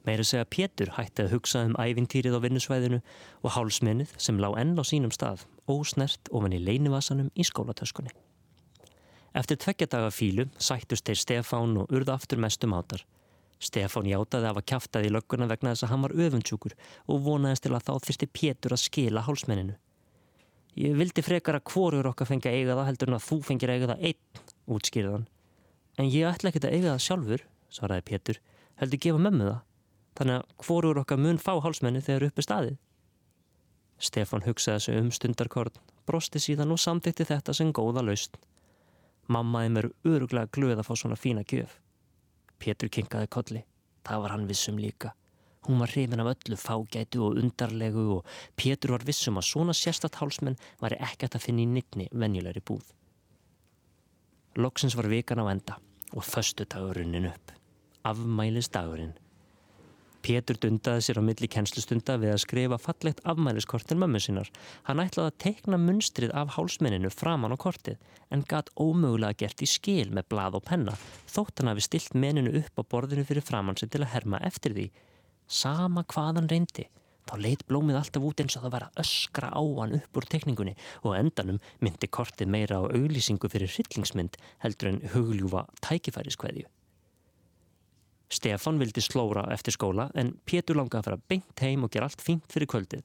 Meira 0.04 0.26
segja 0.28 0.44
Pétur 0.44 0.92
hætti 0.98 1.24
að 1.24 1.38
hugsa 1.38 1.64
um 1.66 1.78
ævintýrið 1.80 2.36
á 2.36 2.44
vinnusvæðinu 2.44 3.00
og 3.40 3.56
hálsmennið 3.56 4.12
sem 4.20 4.38
lá 4.38 4.52
enn 4.60 4.76
á 4.76 4.84
sínum 4.84 5.14
stað, 5.14 5.46
ósnert 5.66 6.30
ofan 6.30 6.54
í 6.54 6.60
leinivasanum 6.62 7.32
í 7.34 7.48
skólatöskunni. 7.48 8.12
Eftir 9.32 9.58
tveggjadaga 9.64 10.10
fílu 10.12 10.46
sættust 10.58 11.08
þeir 11.08 11.20
Stefán 11.20 11.78
og 11.80 11.92
urða 11.94 12.18
aftur 12.18 12.40
mestum 12.42 12.74
átar. 12.76 13.04
Stefán 13.62 14.08
játaði 14.10 14.50
að 14.50 14.60
kæftaði 14.68 15.08
í 15.08 15.14
lögguna 15.14 15.48
vegna 15.48 15.72
þess 15.72 15.86
að 15.86 15.92
hann 15.92 16.04
var 16.04 16.16
öfundsjúkur 16.26 16.76
og 17.06 17.24
vonaðist 17.26 17.64
til 17.64 17.72
að 17.72 17.86
þá 17.88 17.92
þurfti 18.06 18.28
Pétur 18.38 18.76
að 18.76 18.84
skila 18.84 19.24
hálsmenninu. 19.24 19.76
Ég 20.76 20.96
vildi 20.98 21.22
frekar 21.24 21.58
að 21.58 21.66
hvorur 21.70 22.08
okkar 22.10 22.28
fengi 22.28 22.48
að 22.48 22.58
eiga 22.58 22.76
það 22.78 22.88
heldur 22.90 23.12
en 23.12 23.18
að 23.18 23.26
þú 23.28 23.38
fengir 23.46 23.72
að 23.72 23.76
eiga 23.76 23.90
það 23.92 24.06
einn, 24.08 24.46
útskýrðan. 24.76 25.26
En 26.00 26.08
ég 26.08 26.28
ætla 26.28 26.50
ekkert 26.50 26.68
að 26.68 26.76
eiga 26.76 26.94
það 26.94 27.04
sjálfur, 27.06 27.44
svaraði 27.72 28.06
Pétur, 28.08 28.40
heldur 28.80 29.02
gefa 29.04 29.20
mömmu 29.20 29.50
það 29.50 29.60
þannig 30.18 30.40
að 30.40 30.66
hvorur 30.66 31.00
okkar 31.02 31.20
mun 31.20 31.40
fá 31.40 31.52
hálsmenni 31.64 32.02
þegar 32.04 32.28
uppi 32.28 32.44
staðið. 32.44 32.78
Stefan 34.02 34.44
hugsaði 34.44 34.84
sig 34.84 34.98
um 34.98 35.10
stundarkorn, 35.14 35.76
brosti 36.08 36.42
síðan 36.42 36.74
og 36.74 36.80
samþykti 36.82 37.28
þetta 37.28 37.54
sem 37.56 37.70
góða 37.72 38.04
laust. 38.04 38.36
Mammaði 39.28 39.72
mér 39.74 39.88
öruglega 40.08 40.50
glöð 40.50 40.80
að 40.80 40.88
fá 40.88 40.94
svona 40.98 41.18
fína 41.18 41.44
gjöf. 41.46 41.78
Pétur 42.58 42.90
kinkaði 42.90 43.28
kolli, 43.30 43.62
það 44.06 44.24
var 44.24 44.34
hann 44.34 44.48
vissum 44.50 44.78
líka. 44.78 45.12
Hún 45.66 45.78
var 45.78 45.92
hrifin 45.94 46.20
af 46.20 46.32
öllu 46.32 46.58
fágætu 46.58 47.22
og 47.22 47.38
undarlegu 47.38 48.06
og 48.16 48.26
Pétur 48.58 48.96
var 48.96 49.06
vissum 49.06 49.38
að 49.38 49.46
svona 49.46 49.76
sérstatt 49.78 50.18
hálsmenn 50.18 50.58
var 50.80 50.96
ekkert 50.98 51.38
að 51.38 51.46
finna 51.46 51.62
í 51.62 51.70
nittni 51.70 52.08
venjulegri 52.10 52.64
búð. 52.66 52.84
Loksins 54.58 54.96
var 54.98 55.06
vikan 55.08 55.38
á 55.38 55.46
enda 55.54 55.78
og 56.12 56.26
föstu 56.26 56.66
dagurinn 56.66 57.30
upp. 57.30 57.54
Afmælis 58.02 58.68
dagurinn 58.74 59.14
Pétur 60.22 60.58
dundaði 60.62 61.02
sér 61.02 61.18
á 61.18 61.22
milli 61.26 61.48
kennslustunda 61.50 62.14
við 62.22 62.30
að 62.36 62.42
skrifa 62.44 62.76
fallegt 62.78 63.22
afmæliskortin 63.26 63.98
mömmu 63.98 64.20
sinnar. 64.22 64.50
Hann 64.86 65.02
ætlaði 65.02 65.32
að 65.32 65.38
teikna 65.42 65.78
munstrið 65.82 66.34
af 66.38 66.52
hálsmenninu 66.54 67.10
framann 67.10 67.54
á 67.54 67.58
kortið 67.58 67.98
en 68.30 68.44
gatt 68.46 68.70
ómögulega 68.78 69.40
gert 69.42 69.64
í 69.66 69.68
skil 69.68 70.12
með 70.14 70.28
blað 70.30 70.58
og 70.60 70.66
penna 70.68 70.94
þótt 71.26 71.58
hann 71.58 71.72
hafi 71.72 71.86
stilt 71.88 72.14
menninu 72.14 72.54
upp 72.60 72.78
á 72.78 72.82
borðinu 72.94 73.26
fyrir 73.26 73.46
framann 73.46 73.80
sem 73.80 73.90
til 73.90 74.04
að 74.04 74.12
herma 74.14 74.38
eftir 74.46 74.76
því. 74.76 74.88
Sama 75.50 76.04
hvað 76.06 76.38
hann 76.38 76.50
reyndi. 76.52 76.86
Þá 77.26 77.34
leitt 77.38 77.66
blómið 77.66 77.98
alltaf 77.98 78.26
út 78.26 78.42
eins 78.42 78.56
og 78.58 78.64
það 78.64 78.74
var 78.76 78.86
að 78.86 79.02
öskra 79.02 79.50
á 79.54 79.62
hann 79.62 79.96
upp 79.98 80.18
úr 80.18 80.28
tekningunni 80.30 80.76
og 81.02 81.16
endanum 81.18 81.58
myndi 81.82 82.10
kortið 82.10 82.50
meira 82.54 82.78
á 82.78 82.86
auglýsingu 82.86 83.50
fyrir 83.50 83.70
hryllingsmynd 83.74 84.38
heldur 84.62 84.90
en 84.92 85.02
hugljúfa 85.14 85.66
tækifæriskveðju. 85.86 86.70
Stefan 88.32 88.78
vildi 88.80 89.02
slóra 89.04 89.44
eftir 89.52 89.74
skóla 89.76 90.08
en 90.16 90.32
Pétur 90.48 90.78
langaði 90.78 91.02
að 91.02 91.08
fara 91.08 91.24
beint 91.28 91.64
heim 91.64 91.84
og 91.84 91.92
gera 91.92 92.08
allt 92.08 92.22
fínt 92.24 92.48
fyrir 92.52 92.70
kvöldið. 92.72 93.02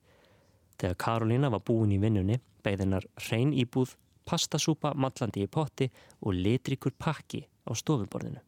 Þegar 0.79 1.00
Karolina 1.03 1.50
var 1.51 1.63
búin 1.67 1.91
í 1.91 2.00
vinnunni 2.00 2.38
beigðinar 2.63 3.07
reyn 3.27 3.51
íbúð, 3.55 3.96
pastasúpa, 4.27 4.93
matlandi 4.96 5.43
í 5.43 5.50
potti 5.51 5.89
og 6.22 6.36
litrikur 6.36 6.96
pakki 7.00 7.43
á 7.67 7.72
stofuborðinu. 7.75 8.39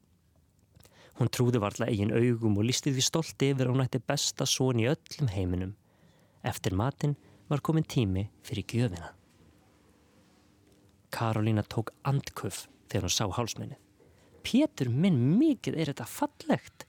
Hún 1.19 1.31
trúði 1.35 1.59
varla 1.59 1.89
eigin 1.91 2.13
augum 2.15 2.55
og 2.61 2.67
lísti 2.69 2.93
því 2.95 3.03
stolti 3.03 3.51
yfir 3.51 3.67
að 3.67 3.75
hún 3.75 3.83
ætti 3.83 3.99
besta 3.99 4.47
són 4.47 4.79
í 4.79 4.87
öllum 4.87 5.31
heiminum. 5.33 5.75
Eftir 6.47 6.75
matin 6.79 7.17
var 7.51 7.59
komin 7.59 7.83
tími 7.83 8.29
fyrir 8.47 8.67
gjöfina. 8.71 9.11
Karolina 11.11 11.65
tók 11.67 11.91
andkuff 12.07 12.67
þegar 12.87 13.09
hún 13.09 13.17
sá 13.17 13.25
hálsmennið. 13.35 13.88
Pétur 14.45 14.89
minn 14.91 15.19
mikið 15.39 15.77
er 15.77 15.91
þetta 15.91 16.07
fallegt. 16.09 16.85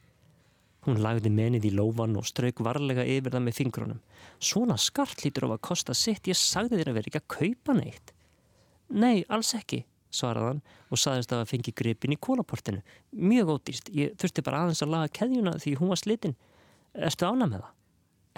Hún 0.87 1.02
lagði 1.04 1.28
menið 1.35 1.66
í 1.69 1.73
lófan 1.76 2.16
og 2.16 2.25
strauk 2.28 2.62
varlega 2.64 3.04
yfir 3.04 3.35
það 3.35 3.45
með 3.45 3.57
fingrunum. 3.59 3.99
Svona 4.40 4.78
skart 4.80 5.25
lítur 5.26 5.50
á 5.50 5.52
að 5.52 5.64
kosta 5.69 5.97
sitt, 5.97 6.30
ég 6.30 6.38
sagði 6.38 6.80
þér 6.80 6.92
að 6.92 6.99
vera 6.99 7.11
ekki 7.11 7.21
að 7.21 7.33
kaupa 7.37 7.76
neitt. 7.76 8.14
Nei, 8.90 9.26
alls 9.28 9.52
ekki, 9.59 9.83
svaraði 10.11 10.54
hann 10.54 10.62
og 10.88 11.02
saðist 11.02 11.35
að 11.35 11.42
það 11.42 11.52
fengi 11.52 11.75
gripin 11.76 12.16
í 12.16 12.19
kólaportinu. 12.19 12.80
Mjög 13.12 13.52
ódýst, 13.59 13.92
ég 13.92 14.16
þurfti 14.19 14.47
bara 14.47 14.64
aðeins 14.64 14.83
að 14.87 14.95
laga 14.97 15.12
keðjuna 15.21 15.54
því 15.61 15.76
hún 15.83 15.92
var 15.92 16.00
slitinn. 16.00 16.37
Erstu 16.97 17.28
ánað 17.28 17.52
með 17.52 17.62
það? 17.66 17.76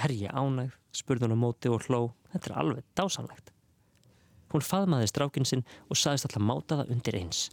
Er 0.03 0.15
ég 0.19 0.35
ánægð, 0.35 0.77
spurði 0.99 1.29
hún 1.29 1.37
á 1.39 1.45
móti 1.47 1.71
og 1.71 1.87
hló, 1.87 2.03
þetta 2.35 2.51
er 2.51 2.59
alveg 2.59 2.87
dásanlegt. 2.99 3.53
Hún 4.53 4.67
faðmaði 4.67 5.09
strákin 5.09 5.49
sinn 5.49 5.65
og 5.89 5.97
saðist 5.97 6.27
alltaf 6.29 6.45
máta 6.45 6.83
það 6.83 6.93
undir 6.97 7.23
eins. 7.23 7.47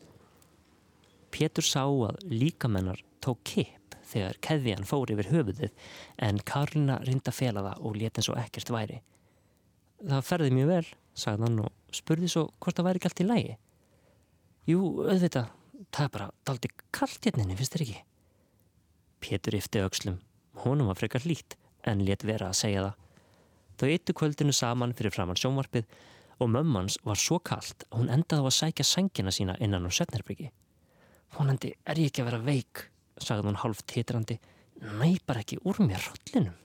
Pétur 1.34 1.66
sá 1.66 1.84
að 1.86 2.20
líkamennar 2.32 3.04
tók 3.24 3.44
kipp 3.48 3.96
þegar 4.10 4.40
keðjan 4.46 4.88
fór 4.90 5.12
yfir 5.14 5.30
höfuðið 5.30 5.72
en 6.26 6.42
Karlina 6.48 6.98
rinda 7.06 7.34
fela 7.36 7.64
það 7.66 7.86
og 7.86 7.98
leti 8.00 8.22
eins 8.22 8.30
og 8.32 8.40
ekkert 8.42 8.74
væri. 8.74 9.00
Það 10.00 10.26
ferði 10.26 10.52
mjög 10.56 10.72
vel, 10.72 10.86
sagði 11.14 11.46
hann 11.46 11.64
og 11.66 11.96
spurði 11.96 12.30
svo 12.32 12.46
hvort 12.58 12.80
það 12.80 12.88
væri 12.88 13.02
ekki 13.02 13.10
allt 13.10 13.24
í 13.24 13.28
lægi. 13.28 13.58
Jú, 14.70 14.80
auðvitað, 15.04 15.52
það 15.90 16.06
er 16.06 16.14
bara 16.16 16.30
daldi 16.48 16.72
kallt 16.96 17.28
hérninni, 17.28 17.58
finnst 17.60 17.76
þér 17.76 17.86
ekki? 17.86 18.02
Pétur 19.20 19.58
yfti 19.60 19.84
aukslum. 19.84 20.20
Honum 20.64 20.90
var 20.90 21.00
frekar 21.00 21.26
lít 21.28 21.58
en 21.88 22.04
let 22.08 22.24
vera 22.28 22.52
að 22.52 22.60
segja 22.62 22.86
það. 22.88 23.06
Þau 23.80 23.90
eittu 23.90 24.16
kvöldinu 24.16 24.56
saman 24.56 24.96
fyrir 24.96 25.14
framann 25.16 25.40
sjónvarpið 25.40 25.88
og 26.40 26.52
mömmans 26.52 26.98
var 27.08 27.20
svo 27.20 27.40
kallt 27.44 27.86
að 27.90 28.02
hún 28.02 28.12
endaði 28.14 28.44
á 28.44 28.48
að 28.50 28.58
sækja 28.58 28.88
sengina 28.88 29.32
sína 29.36 29.56
innan 29.64 29.88
á 29.88 29.92
Sötnerbyggi. 29.92 30.50
Vonandi 31.36 31.74
er 31.86 32.00
ég 32.02 32.10
ekki 32.10 32.24
að 32.24 32.32
vera 32.32 32.42
veik, 32.46 32.86
sagði 33.22 33.50
hún 33.50 33.62
halvt 33.62 33.86
titrandi. 33.92 34.40
Næ, 34.80 35.20
bara 35.28 35.44
ekki 35.44 35.60
úr 35.68 35.82
mér 35.84 36.02
rollinum. 36.08 36.56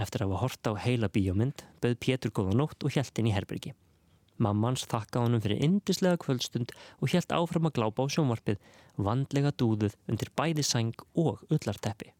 Eftir 0.00 0.24
að 0.24 0.30
hafa 0.30 0.42
horta 0.44 0.72
á 0.72 0.82
heila 0.86 1.10
bíómynd 1.12 1.64
bauð 1.82 1.96
Pétur 2.00 2.32
góða 2.32 2.56
nótt 2.56 2.84
og 2.86 2.94
hjælt 2.94 3.18
inn 3.20 3.28
í 3.28 3.34
herbyrgi. 3.34 3.74
Mammans 4.40 4.86
þakka 4.88 5.24
honum 5.26 5.42
fyrir 5.44 5.60
indislega 5.66 6.16
kvöldstund 6.22 6.72
og 7.02 7.12
hjælt 7.12 7.34
áfram 7.36 7.68
að 7.68 7.76
glápa 7.76 8.06
á 8.06 8.12
sjónvarpið, 8.14 8.56
vandlega 8.96 9.52
dúðuð 9.52 9.98
undir 10.08 10.32
bæði 10.38 10.64
sæng 10.64 11.04
og 11.20 11.42
öllarteppi. 11.52 12.14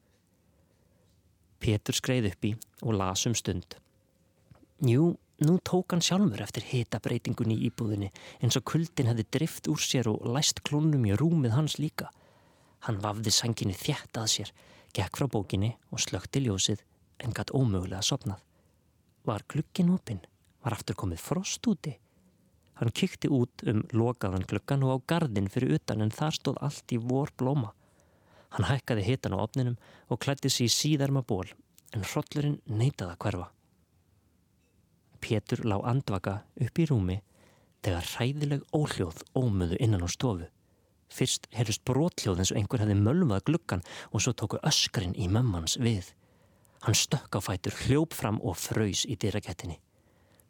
Pétur 1.61 1.97
skreið 1.97 2.31
upp 2.33 2.45
í 2.45 2.53
og 2.83 2.97
las 2.99 3.25
um 3.29 3.37
stund. 3.37 3.79
Jú, 4.85 5.15
nú 5.41 5.57
tók 5.65 5.93
hann 5.93 6.03
sjálfur 6.05 6.43
eftir 6.45 6.65
hita 6.69 7.01
breytingunni 7.01 7.57
í 7.57 7.69
íbúðinni 7.71 8.11
eins 8.41 8.59
og 8.59 8.67
kuldin 8.69 9.09
hefði 9.11 9.25
drift 9.37 9.69
úr 9.73 9.81
sér 9.81 10.11
og 10.13 10.27
læst 10.35 10.61
klónum 10.67 11.07
í 11.09 11.15
rúmið 11.17 11.57
hans 11.57 11.79
líka. 11.81 12.11
Hann 12.85 13.01
vafði 13.01 13.33
sænginni 13.33 13.77
þjætt 13.77 14.21
að 14.21 14.29
sér, 14.35 14.53
gekk 14.97 15.17
frá 15.17 15.29
bókinni 15.33 15.75
og 15.93 16.03
slökti 16.05 16.43
ljósið 16.45 16.85
en 17.25 17.35
gatt 17.37 17.53
ómögulega 17.57 18.03
sopnað. 18.05 18.41
Var 19.25 19.45
glukkin 19.49 19.93
opinn? 19.95 20.21
Var 20.65 20.77
aftur 20.77 20.97
komið 20.97 21.21
frost 21.25 21.67
úti? 21.69 21.93
Hann 22.81 22.93
kykti 22.97 23.29
út 23.29 23.65
um 23.69 23.83
lokaðan 23.93 24.47
glukkan 24.49 24.85
og 24.89 24.97
á 24.97 24.97
gardin 25.13 25.51
fyrir 25.53 25.77
utan 25.77 26.01
en 26.01 26.13
þar 26.13 26.37
stóð 26.37 26.61
allt 26.65 26.97
í 26.97 27.01
vor 27.01 27.33
blóma. 27.37 27.75
Hann 28.57 28.69
hækkaði 28.69 29.05
hitan 29.07 29.37
á 29.37 29.45
opninum 29.45 29.77
og 30.09 30.21
klætti 30.25 30.49
sér 30.49 30.69
í 30.69 30.77
síðarma 30.77 31.21
ból 31.21 31.49
en 31.93 32.07
hrollurinn 32.07 32.61
neytaði 32.67 33.13
að 33.13 33.21
hverfa. 33.25 33.49
Pétur 35.21 35.65
lá 35.69 35.77
andvaka 35.85 36.41
upp 36.61 36.81
í 36.81 36.87
rúmi 36.91 37.19
þegar 37.85 38.09
hræðileg 38.15 38.65
óhljóð 38.77 39.23
ómöðu 39.37 39.79
innan 39.81 40.05
á 40.05 40.09
stofu. 40.09 40.49
Fyrst 41.11 41.49
herust 41.57 41.83
brotljóð 41.89 42.43
eins 42.43 42.53
og 42.55 42.61
einhver 42.61 42.83
hefði 42.85 42.97
mölmað 43.01 43.45
glukkan 43.49 43.85
og 44.11 44.23
svo 44.23 44.35
tóku 44.37 44.61
öskarinn 44.67 45.17
í 45.19 45.27
mömmans 45.29 45.77
við. 45.81 46.13
Hann 46.85 46.97
stökk 46.97 47.37
á 47.37 47.41
fætur, 47.45 47.75
hljóp 47.85 48.15
fram 48.17 48.39
og 48.41 48.57
fröys 48.57 49.05
í 49.05 49.17
dyrakettinni. 49.21 49.81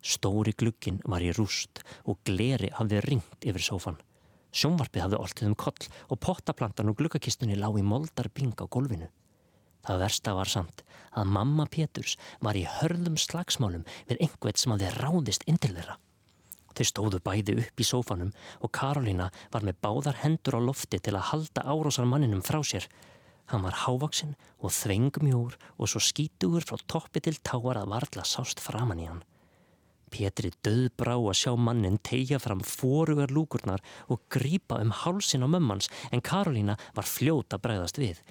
Stóri 0.00 0.52
glukkin 0.56 1.00
var 1.04 1.24
í 1.24 1.32
rúst 1.36 1.82
og 2.08 2.20
gleri 2.24 2.70
hafði 2.76 3.00
ringt 3.04 3.46
yfir 3.46 3.64
sófan. 3.64 3.98
Sjónvarpið 4.50 5.04
hafði 5.04 5.18
oltið 5.20 5.48
um 5.50 5.56
koll 5.58 5.88
og 6.08 6.20
pottaplantan 6.24 6.90
og 6.90 6.98
glukkakistunni 6.98 7.58
lág 7.58 7.78
í 7.78 7.86
moldar 7.86 8.30
bing 8.34 8.56
á 8.58 8.66
gólfinu. 8.66 9.10
Það 9.86 10.02
versta 10.04 10.36
var 10.36 10.50
samt 10.50 10.84
að 11.10 11.32
mamma 11.34 11.66
Péturs 11.66 12.16
var 12.44 12.58
í 12.58 12.66
hörðum 12.78 13.16
slagsmálum 13.18 13.86
við 14.08 14.22
einhvert 14.26 14.60
sem 14.60 14.74
hafði 14.74 14.90
ráðist 14.98 15.46
inn 15.50 15.58
til 15.58 15.74
þeirra. 15.74 15.96
Þau 16.70 16.86
stóðu 16.86 17.20
bæði 17.24 17.56
upp 17.64 17.82
í 17.82 17.86
sófanum 17.86 18.34
og 18.60 18.72
Karolina 18.76 19.30
var 19.52 19.66
með 19.66 19.80
báðar 19.82 20.20
hendur 20.22 20.56
á 20.56 20.60
lofti 20.62 21.00
til 21.02 21.16
að 21.16 21.26
halda 21.32 21.64
árásar 21.66 22.06
manninum 22.06 22.44
frá 22.46 22.60
sér. 22.62 22.86
Hann 23.50 23.64
var 23.66 23.80
hávaksinn 23.82 24.36
og 24.62 24.70
þvengmjór 24.76 25.56
og 25.58 25.90
svo 25.90 26.02
skítugur 26.06 26.64
frá 26.66 26.78
toppi 26.86 27.22
til 27.24 27.34
táar 27.42 27.80
að 27.80 27.90
varðla 27.90 28.24
sást 28.28 28.62
framann 28.62 29.02
í 29.02 29.08
hann. 29.10 29.24
Pétri 30.10 30.50
döðbrá 30.66 31.16
að 31.18 31.38
sjá 31.38 31.52
mannin 31.58 31.98
tegja 32.06 32.38
fram 32.42 32.62
fórugar 32.66 33.30
lúkurnar 33.34 33.82
og 34.10 34.22
grípa 34.30 34.80
um 34.82 34.94
hálsin 34.94 35.46
á 35.46 35.48
mömmans 35.50 35.90
en 36.10 36.22
Karolína 36.22 36.78
var 36.94 37.06
fljóta 37.06 37.58
bregðast 37.62 37.98
við. 37.98 38.22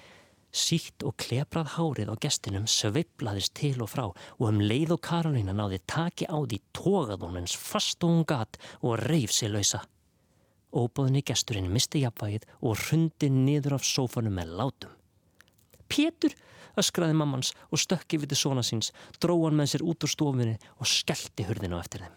Sítt 0.50 1.04
og 1.06 1.14
kleprað 1.22 1.76
hárið 1.76 2.10
á 2.10 2.14
gestinum 2.18 2.66
sveiplaðist 2.66 3.54
til 3.54 3.76
og 3.84 3.92
frá 3.92 4.08
og 4.10 4.44
um 4.48 4.58
leið 4.58 4.96
og 4.96 5.02
Karolína 5.06 5.54
náði 5.54 5.78
taki 5.86 6.26
á 6.26 6.38
því 6.42 6.58
tógað 6.74 7.22
hún 7.22 7.38
eins 7.42 7.54
fast 7.54 8.02
og 8.02 8.10
hún 8.10 8.26
gat 8.26 8.58
og 8.82 8.98
reif 9.04 9.30
sér 9.30 9.54
lausa. 9.54 9.84
Óbóðinni 10.74 11.22
gesturinn 11.26 11.70
misti 11.70 12.02
jafnvægið 12.02 12.46
og 12.60 12.78
hrundi 12.82 13.30
niður 13.30 13.78
af 13.78 13.86
sófanum 13.86 14.34
með 14.38 14.54
látum. 14.58 14.96
Pétur! 15.90 16.34
öskraði 16.78 17.16
mammans 17.18 17.52
og 17.70 17.80
stökki 17.82 18.20
við 18.20 18.32
til 18.32 18.40
svona 18.42 18.64
síns, 18.66 18.92
dróðan 19.22 19.58
með 19.58 19.72
sér 19.72 19.86
út 19.86 20.06
úr 20.06 20.12
stofinni 20.12 20.56
og 20.78 20.88
skellti 20.88 21.46
hurðinu 21.48 21.80
eftir 21.80 22.04
þeim. 22.04 22.16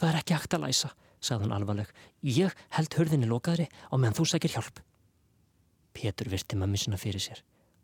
Það 0.00 0.08
er 0.10 0.20
ekki 0.20 0.36
hægt 0.36 0.56
að 0.56 0.64
læsa, 0.66 0.90
sagði 1.20 1.46
hann 1.46 1.56
alvarleg. 1.58 1.90
Ég 2.22 2.54
held 2.76 2.98
hurðinni 2.98 3.30
lokaðri 3.30 3.68
á 3.68 3.94
meðan 3.96 4.18
þú 4.18 4.28
sækir 4.32 4.56
hjálp. 4.56 4.82
Pétur 5.98 6.30
virti 6.30 6.54
mammi 6.54 6.78
sinna 6.78 6.98
fyrir 7.00 7.22
sér. 7.22 7.40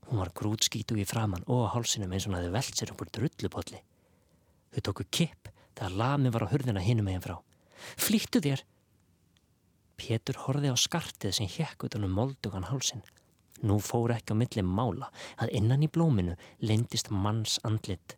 Hún 0.07 0.20
var 0.20 0.31
grútskítu 0.38 0.94
í 1.00 1.07
framann 1.09 1.42
og 1.50 1.64
á 1.66 1.72
hálsinum 1.74 2.12
eins 2.14 2.29
og 2.29 2.35
hann 2.35 2.44
hefði 2.44 2.55
velt 2.55 2.79
sér 2.79 2.92
upp 2.92 3.03
úr 3.03 3.11
drullupolli. 3.16 3.81
Þau 4.74 4.85
tóku 4.87 5.07
kipp 5.11 5.50
þegar 5.74 5.96
lami 5.98 6.31
var 6.31 6.46
á 6.46 6.53
hurðina 6.53 6.85
hinum 6.85 7.09
meginn 7.09 7.24
frá. 7.24 7.35
Flýttu 7.98 8.38
þér! 8.44 8.62
Pétur 9.98 10.38
horfi 10.44 10.70
á 10.70 10.77
skartið 10.79 11.35
sem 11.40 11.50
hjekk 11.50 11.88
utan 11.88 12.07
um 12.07 12.14
moldugan 12.14 12.68
hálsin. 12.70 13.03
Nú 13.66 13.81
fór 13.83 14.14
ekki 14.14 14.35
á 14.35 14.38
milli 14.38 14.62
mála 14.62 15.11
að 15.40 15.55
innan 15.59 15.83
í 15.83 15.90
blóminu 15.90 16.37
leindist 16.62 17.11
manns 17.11 17.57
andlit. 17.66 18.14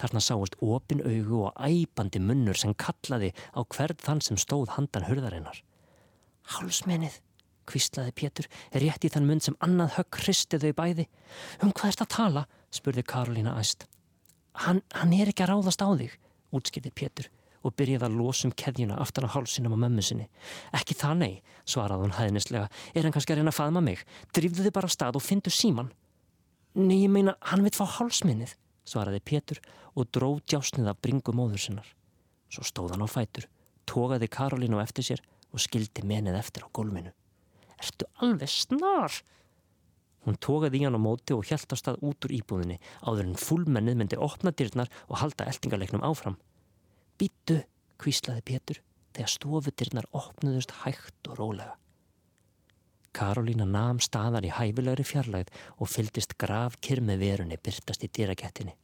Þarna 0.00 0.22
sáist 0.24 0.58
opin 0.60 1.04
augu 1.06 1.44
og 1.46 1.62
æpandi 1.62 2.20
munnur 2.20 2.58
sem 2.58 2.74
kallaði 2.74 3.30
á 3.54 3.62
hverð 3.62 4.02
þann 4.08 4.22
sem 4.24 4.40
stóð 4.40 4.74
handan 4.74 5.06
hurðarinnar. 5.06 5.62
Hálsmennið, 6.56 7.20
kvíslaði 7.68 8.14
Pétur, 8.16 8.48
er 8.72 8.84
rétt 8.84 9.06
í 9.06 9.10
þann 9.12 9.26
munn 9.28 9.42
sem 9.42 9.56
annað 9.64 9.96
högg 9.98 10.20
hristi 10.22 10.60
þau 10.62 10.72
bæði. 10.78 11.08
Um 11.62 11.72
hvað 11.72 11.92
erst 11.92 12.04
að 12.04 12.12
tala? 12.16 12.46
spurði 12.74 13.04
Karolína 13.06 13.56
æst. 13.60 13.86
Hann, 14.64 14.82
hann 14.96 15.12
er 15.16 15.30
ekki 15.30 15.44
að 15.44 15.52
ráðast 15.52 15.84
á 15.84 15.88
þig, 15.98 16.14
útskildi 16.54 16.92
Pétur 16.94 17.30
og 17.66 17.74
byrjaði 17.74 18.06
að 18.06 18.16
losum 18.20 18.52
keðjuna 18.54 18.98
aftan 19.02 19.26
á 19.26 19.34
hálsinum 19.34 19.74
á 19.74 19.78
mömmu 19.82 20.02
sinni. 20.04 20.28
Ekki 20.76 20.94
það 20.98 21.14
nei, 21.22 21.32
svaraði 21.66 22.06
hún 22.06 22.14
hæðnislega. 22.14 22.68
Er 22.94 23.06
hann 23.06 23.14
kannski 23.14 23.34
að 23.34 23.40
reyna 23.40 23.52
að 23.52 23.58
faðma 23.58 23.82
mig? 23.82 24.04
Drifðu 24.36 24.66
þið 24.66 24.74
bara 24.76 24.92
stað 24.92 25.18
og 25.18 25.24
fyndu 25.26 25.50
síman. 25.50 25.90
Nei, 26.78 27.00
ég 27.02 27.10
meina, 27.10 27.34
hann 27.50 27.64
vitt 27.66 27.78
fá 27.78 27.86
hálsminnið, 27.98 28.54
svaraði 28.86 29.22
Pétur 29.24 29.62
og 29.96 30.10
dróð 30.14 30.42
djásnið 30.46 30.92
af 30.92 31.00
bringu 31.02 31.34
móður 31.34 31.64
sinnar. 31.64 31.88
Svo 32.52 32.62
stóð 32.66 32.94
hann 32.94 33.06
á 33.06 33.08
fætur, 33.10 33.48
tókaði 33.88 34.30
Karolínu 34.30 34.78
eftir 34.82 35.10
sér 35.10 35.24
og 35.50 35.62
skildi 35.62 36.04
menið 36.06 36.38
eftir 36.38 36.66
á 36.66 36.70
gólfinu. 36.70 37.10
Ertu 37.82 38.08
alveg 38.24 38.50
snar? 38.50 39.20
Hún 40.26 40.38
tókaði 40.42 40.80
í 40.80 40.84
hann 40.86 40.98
á 40.98 41.00
móti 41.00 41.36
og 41.36 41.46
hjælt 41.46 41.70
á 41.70 41.76
stað 41.78 42.02
út 42.02 42.26
úr 42.26 42.34
íbúðinni 42.34 42.80
áður 43.06 43.28
en 43.28 43.38
fullmennið 43.38 43.98
myndi 44.00 44.18
opna 44.18 44.50
dyrnar 44.50 44.90
og 45.06 45.20
halda 45.22 45.46
eltingalegnum 45.46 46.02
áfram. 46.06 46.38
Býttu, 47.20 47.60
kvíslaði 48.02 48.42
Pétur 48.48 48.80
þegar 49.14 49.32
stofutirnar 49.32 50.08
opnuðust 50.12 50.74
hægt 50.82 51.30
og 51.30 51.38
rólega. 51.38 51.76
Karolína 53.16 53.64
nam 53.64 54.00
staðar 54.02 54.44
í 54.44 54.52
hæfilegri 54.52 55.06
fjarlæð 55.06 55.52
og 55.78 55.88
fyldist 55.88 56.34
grav 56.36 56.74
kyrmi 56.84 57.16
verunni 57.20 57.56
byrtast 57.56 58.04
í 58.04 58.10
dýragettinni. 58.12 58.74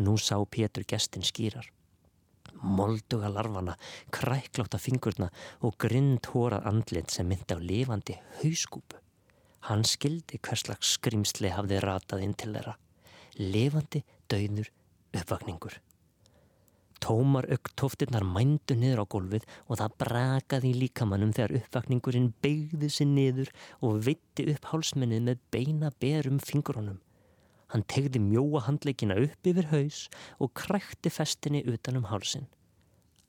Nú 0.00 0.16
sá 0.16 0.38
Pétur 0.48 0.86
gestin 0.88 1.26
skýrar. 1.26 1.66
Molduga 2.62 3.30
larfana, 3.32 3.74
krækláta 4.14 4.78
fingurna 4.78 5.30
og 5.64 5.78
grind 5.80 6.28
hórað 6.32 6.68
andlit 6.70 7.10
sem 7.10 7.28
myndi 7.28 7.56
á 7.56 7.58
lifandi 7.58 8.18
hauskúpu. 8.40 9.00
Hann 9.68 9.84
skildi 9.88 10.38
hverslags 10.44 10.94
skrimsli 10.98 11.50
hafði 11.52 11.80
ratað 11.80 12.24
inn 12.26 12.36
til 12.36 12.52
þeirra. 12.52 12.76
Lifandi, 13.40 14.04
dauður, 14.28 14.70
uppvakningur. 15.16 15.80
Tómar 17.04 17.44
auktóftirnar 17.52 18.24
mændu 18.24 18.76
niður 18.80 19.02
á 19.04 19.12
gólfið 19.12 19.42
og 19.68 19.80
það 19.80 19.96
brakaði 20.00 20.70
í 20.70 20.78
líkamannum 20.84 21.34
þegar 21.36 21.58
uppvakningurinn 21.58 22.30
beigði 22.44 22.88
sér 22.92 23.10
niður 23.10 23.50
og 23.84 23.98
vitti 24.06 24.46
upp 24.54 24.70
hálsmennið 24.70 25.26
með 25.26 25.42
beina 25.52 25.90
berum 26.00 26.38
fingurónum. 26.40 27.03
Hann 27.74 27.82
tegði 27.90 28.20
mjóa 28.22 28.60
handleikina 28.68 29.16
upp 29.18 29.48
yfir 29.50 29.66
haus 29.72 30.04
og 30.38 30.52
krækti 30.54 31.10
festinni 31.10 31.64
utanum 31.66 32.06
hálsin. 32.06 32.46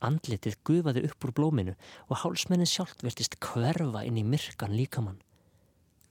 Andlitið 0.05 0.59
gufaði 0.69 1.01
upp 1.07 1.25
úr 1.25 1.33
blóminu 1.33 1.73
og 2.05 2.19
hálsmennið 2.21 2.69
sjálft 2.69 3.01
vertist 3.01 3.39
hverfa 3.41 4.03
inn 4.05 4.19
í 4.21 4.25
myrkan 4.27 4.75
líkamann. 4.77 5.17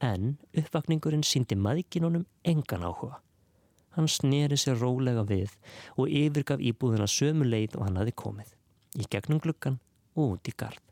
En 0.03 0.35
uppvakningurinn 0.51 1.23
síndi 1.23 1.55
maðginunum 1.55 2.25
engan 2.43 2.83
áhuga. 2.83 3.21
Hann 3.95 4.11
sneri 4.11 4.59
sér 4.59 4.81
rólega 4.83 5.23
við 5.23 5.55
og 5.95 6.11
yfirgaf 6.11 6.59
íbúðina 6.59 7.07
sömu 7.07 7.47
leið 7.47 7.79
og 7.79 7.87
hann 7.87 8.01
hafi 8.01 8.11
komið. 8.19 8.51
Í 8.99 9.07
gegnum 9.07 9.39
gluggan 9.39 9.79
og 10.19 10.35
út 10.35 10.51
í 10.51 10.55
gard. 10.59 10.83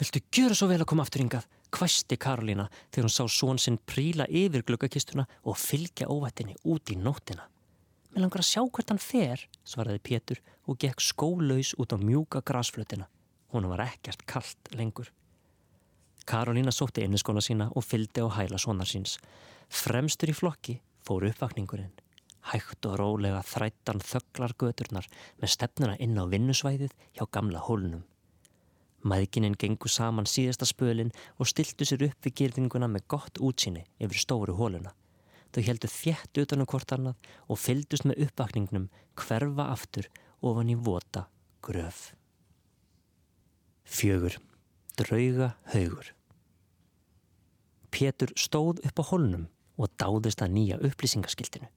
Viltu 0.00 0.20
gjöra 0.34 0.56
svo 0.58 0.66
vel 0.70 0.82
að 0.82 0.88
koma 0.90 1.04
aftur 1.06 1.22
yngað? 1.22 1.44
Hvæsti 1.74 2.16
Karolína 2.18 2.66
þegar 2.90 3.06
hún 3.06 3.14
sá 3.14 3.24
són 3.30 3.60
sinn 3.62 3.76
príla 3.78 4.26
yfir 4.26 4.64
gluggakistuna 4.66 5.26
og 5.46 5.58
fylgja 5.58 6.08
óvættinni 6.10 6.56
út 6.70 6.90
í 6.90 6.96
nóttina. 6.98 7.46
Mér 8.14 8.24
langar 8.24 8.42
að 8.42 8.48
sjá 8.48 8.62
hvert 8.62 8.90
hann 8.90 9.02
fer, 9.02 9.40
svaraði 9.66 10.02
Pétur 10.06 10.40
og 10.70 10.78
gekk 10.82 11.02
skólaus 11.02 11.74
út 11.78 11.94
á 11.94 11.98
mjúka 11.98 12.42
grasflutina. 12.46 13.08
Hún 13.50 13.66
var 13.70 13.84
ekkert 13.86 14.22
kallt 14.26 14.70
lengur. 14.74 15.10
Karolína 16.26 16.72
sótti 16.74 17.04
inniskona 17.04 17.42
sína 17.42 17.68
og 17.74 17.84
fylgdi 17.84 18.22
á 18.22 18.28
hæla 18.30 18.58
sonar 18.58 18.88
síns. 18.90 19.18
Fremstur 19.68 20.30
í 20.30 20.34
flokki 20.34 20.78
fór 21.06 21.26
uppvakningurinn. 21.28 21.92
Hægt 22.50 22.86
og 22.86 22.98
rólega 22.98 23.42
þrættan 23.46 24.02
þögglar 24.02 24.54
göturnar 24.58 25.06
með 25.38 25.54
stefnuna 25.54 25.98
inn 25.98 26.18
á 26.18 26.24
vinnusvæðið 26.26 26.94
hjá 27.16 27.24
gamla 27.30 27.62
hólnum. 27.66 28.02
Mæðgininn 29.04 29.58
gengur 29.60 29.92
saman 29.92 30.28
síðasta 30.28 30.64
spölinn 30.68 31.12
og 31.36 31.48
stiltu 31.50 31.84
sér 31.84 32.06
upp 32.08 32.24
við 32.24 32.36
gerðinguna 32.40 32.88
með 32.88 33.06
gott 33.14 33.40
útsýni 33.40 33.84
yfir 34.00 34.22
stóru 34.22 34.56
hóluna. 34.56 34.94
Þau 35.52 35.62
heldu 35.68 35.90
þjætt 35.92 36.40
utanum 36.42 36.68
hvort 36.70 36.96
annað 36.96 37.28
og 37.46 37.60
fyldust 37.60 38.08
með 38.08 38.24
uppvakningnum 38.26 38.88
hverfa 39.20 39.68
aftur 39.74 40.08
ofan 40.40 40.72
í 40.72 40.78
vota 40.88 41.28
gröf. 41.62 42.14
Fjögur. 43.84 44.40
Drauga 44.94 45.54
haugur. 45.74 46.12
Pétur 47.90 48.32
stóð 48.38 48.80
upp 48.86 49.00
á 49.02 49.04
hólnum 49.10 49.48
og 49.78 49.90
dáðist 49.98 50.42
að 50.42 50.54
nýja 50.54 50.78
upplýsingaskiltinu. 50.86 51.68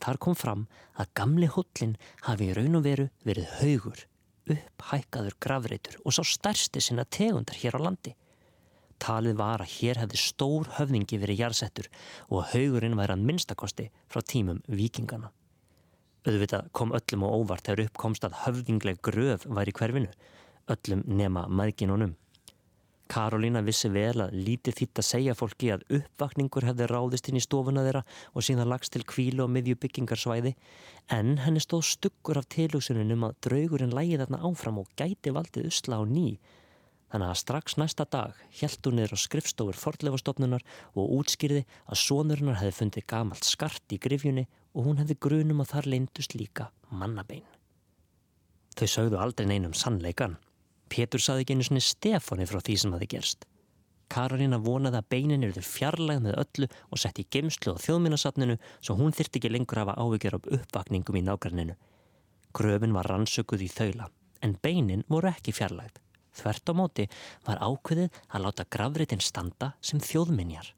Þar 0.00 0.18
kom 0.20 0.36
fram 0.36 0.66
að 0.96 1.10
gamli 1.16 1.48
hóllin 1.48 1.96
hafi 2.24 2.50
í 2.50 2.54
raun 2.56 2.78
og 2.78 2.84
veru 2.86 3.08
verið 3.24 3.48
haugur, 3.58 4.04
upphækkaður 4.48 5.36
gravreitur 5.42 5.98
og 6.04 6.14
sá 6.16 6.22
stærsti 6.24 6.82
sinna 6.84 7.04
tegundar 7.04 7.58
hér 7.60 7.76
á 7.76 7.80
landi. 7.84 8.14
Talið 9.00 9.36
var 9.40 9.64
að 9.64 9.72
hér 9.78 10.00
hefði 10.02 10.20
stór 10.20 10.68
höfningi 10.76 11.18
verið 11.20 11.42
jarðsettur 11.44 11.88
og 12.28 12.48
haugurinn 12.52 12.98
væri 12.98 13.16
að 13.16 13.26
minnstakosti 13.30 13.86
frá 14.12 14.20
tímum 14.20 14.60
vikingana. 14.68 15.30
Öðvitað 16.28 16.68
kom 16.76 16.92
öllum 16.92 17.24
og 17.24 17.36
óvart 17.40 17.64
þegar 17.64 17.86
uppkomst 17.88 18.26
að 18.28 18.36
höfðingleg 18.42 19.00
gröf 19.00 19.46
væri 19.48 19.72
hverfinu, 19.72 20.10
öllum 20.68 21.04
nema 21.08 21.46
maðginunum. 21.48 22.12
Karolína 23.10 23.60
vissi 23.66 23.88
vel 23.90 24.22
að 24.22 24.36
lítið 24.46 24.76
þýtt 24.78 25.00
að 25.02 25.06
segja 25.08 25.34
fólki 25.34 25.72
að 25.74 25.82
uppvakningur 25.96 26.66
hefði 26.68 26.86
ráðist 26.86 27.30
inn 27.30 27.40
í 27.40 27.42
stofuna 27.42 27.82
þeirra 27.82 28.04
og 28.30 28.44
síðan 28.46 28.70
lagst 28.70 28.94
til 28.94 29.02
kvílu 29.02 29.42
og 29.42 29.50
miðju 29.50 29.74
byggingarsvæði 29.82 30.52
en 31.16 31.32
henni 31.42 31.62
stóð 31.64 31.88
stuggur 31.88 32.38
af 32.38 32.46
tilugsunum 32.54 33.10
um 33.16 33.26
að 33.26 33.36
draugurinn 33.48 33.94
lægi 33.96 34.20
þarna 34.20 34.42
áfram 34.46 34.78
og 34.84 34.92
gæti 35.00 35.34
valdið 35.34 35.66
usla 35.72 35.98
á 35.98 36.02
ný. 36.06 36.38
Þannig 37.10 37.32
að 37.32 37.40
strax 37.40 37.74
næsta 37.82 38.06
dag 38.06 38.36
held 38.60 38.86
hún 38.86 39.00
niður 39.00 39.16
á 39.18 39.24
skrifstofur 39.24 39.78
forlefastofnunar 39.80 40.62
og 40.94 41.16
útskýrði 41.16 41.64
að 41.90 42.02
sonurinnar 42.04 42.60
hefði 42.60 42.76
fundið 42.76 43.08
gamalt 43.10 43.48
skart 43.48 43.96
í 43.96 43.98
grifjunni 43.98 44.46
og 44.70 44.86
hún 44.86 45.02
hefði 45.02 45.18
grunum 45.26 45.64
að 45.64 45.72
þar 45.72 45.90
leindust 45.96 46.38
líka 46.38 46.68
mannabein. 46.94 47.48
Þau 48.78 48.86
sögðu 48.86 49.18
aldrei 49.18 49.50
neinum 49.50 49.74
sannleikan. 49.74 50.38
Pétur 50.90 51.22
saði 51.22 51.44
ekki 51.44 51.54
einu 51.56 51.66
svoni 51.66 51.82
Stefáni 51.84 52.46
frá 52.50 52.58
því 52.58 52.76
sem 52.82 52.94
hafi 52.96 53.08
gerst. 53.14 53.46
Karolina 54.10 54.58
vonaði 54.58 54.98
að 54.98 55.08
beinin 55.14 55.44
eruður 55.46 55.66
fjarlæg 55.66 56.22
með 56.24 56.38
öllu 56.42 56.68
og 56.90 56.98
sett 56.98 57.20
í 57.22 57.26
gemslu 57.30 57.76
á 57.78 57.82
þjóðminnarsatninu 57.84 58.56
svo 58.80 58.96
hún 58.98 59.14
þyrti 59.14 59.38
ekki 59.38 59.52
lengur 59.52 59.78
að 59.78 59.92
hafa 59.92 60.02
ávíkjör 60.02 60.36
á 60.36 60.40
uppvakningum 60.58 61.18
í 61.20 61.22
nákvæmninu. 61.28 61.76
Gröfin 62.50 62.96
var 62.96 63.06
rannsökuð 63.06 63.62
í 63.62 63.68
þaula, 63.70 64.08
en 64.42 64.56
beinin 64.58 65.06
voru 65.06 65.30
ekki 65.30 65.54
fjarlægð. 65.54 66.00
Þvert 66.40 66.70
á 66.70 66.74
móti 66.74 67.06
var 67.46 67.62
ákveðið 67.62 68.18
að 68.34 68.44
láta 68.46 68.66
gravritin 68.66 69.22
standa 69.22 69.72
sem 69.78 70.02
þjóðminjar. 70.02 70.72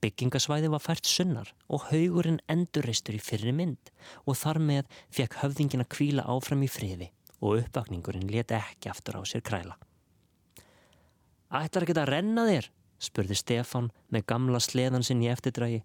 Byggingasvæði 0.00 0.72
var 0.72 0.84
fært 0.84 1.08
sunnar 1.08 1.52
og 1.72 1.88
haugurinn 1.90 2.40
endurreistur 2.52 3.16
í 3.16 3.20
fyrri 3.20 3.52
mynd 3.56 3.92
og 4.24 4.36
þar 4.40 4.62
með 4.64 4.98
fekk 5.12 5.38
höfðingin 5.42 5.84
að 5.84 5.92
kvíla 5.96 6.26
áfram 6.28 6.64
í 6.64 6.72
friði 6.72 7.10
og 7.40 7.60
uppvakningurinn 7.60 8.30
leti 8.30 8.56
ekki 8.56 8.90
aftur 8.92 9.20
á 9.20 9.22
sér 9.28 9.44
kræla. 9.46 9.76
Ætlar 11.52 11.86
ekki 11.86 11.96
að 11.96 12.10
renna 12.10 12.46
þér? 12.48 12.70
spurði 12.98 13.36
Stefan 13.36 13.90
með 14.10 14.26
gamla 14.32 14.60
sleðan 14.60 15.04
sinn 15.04 15.22
í 15.22 15.28
eftirdrægi. 15.28 15.82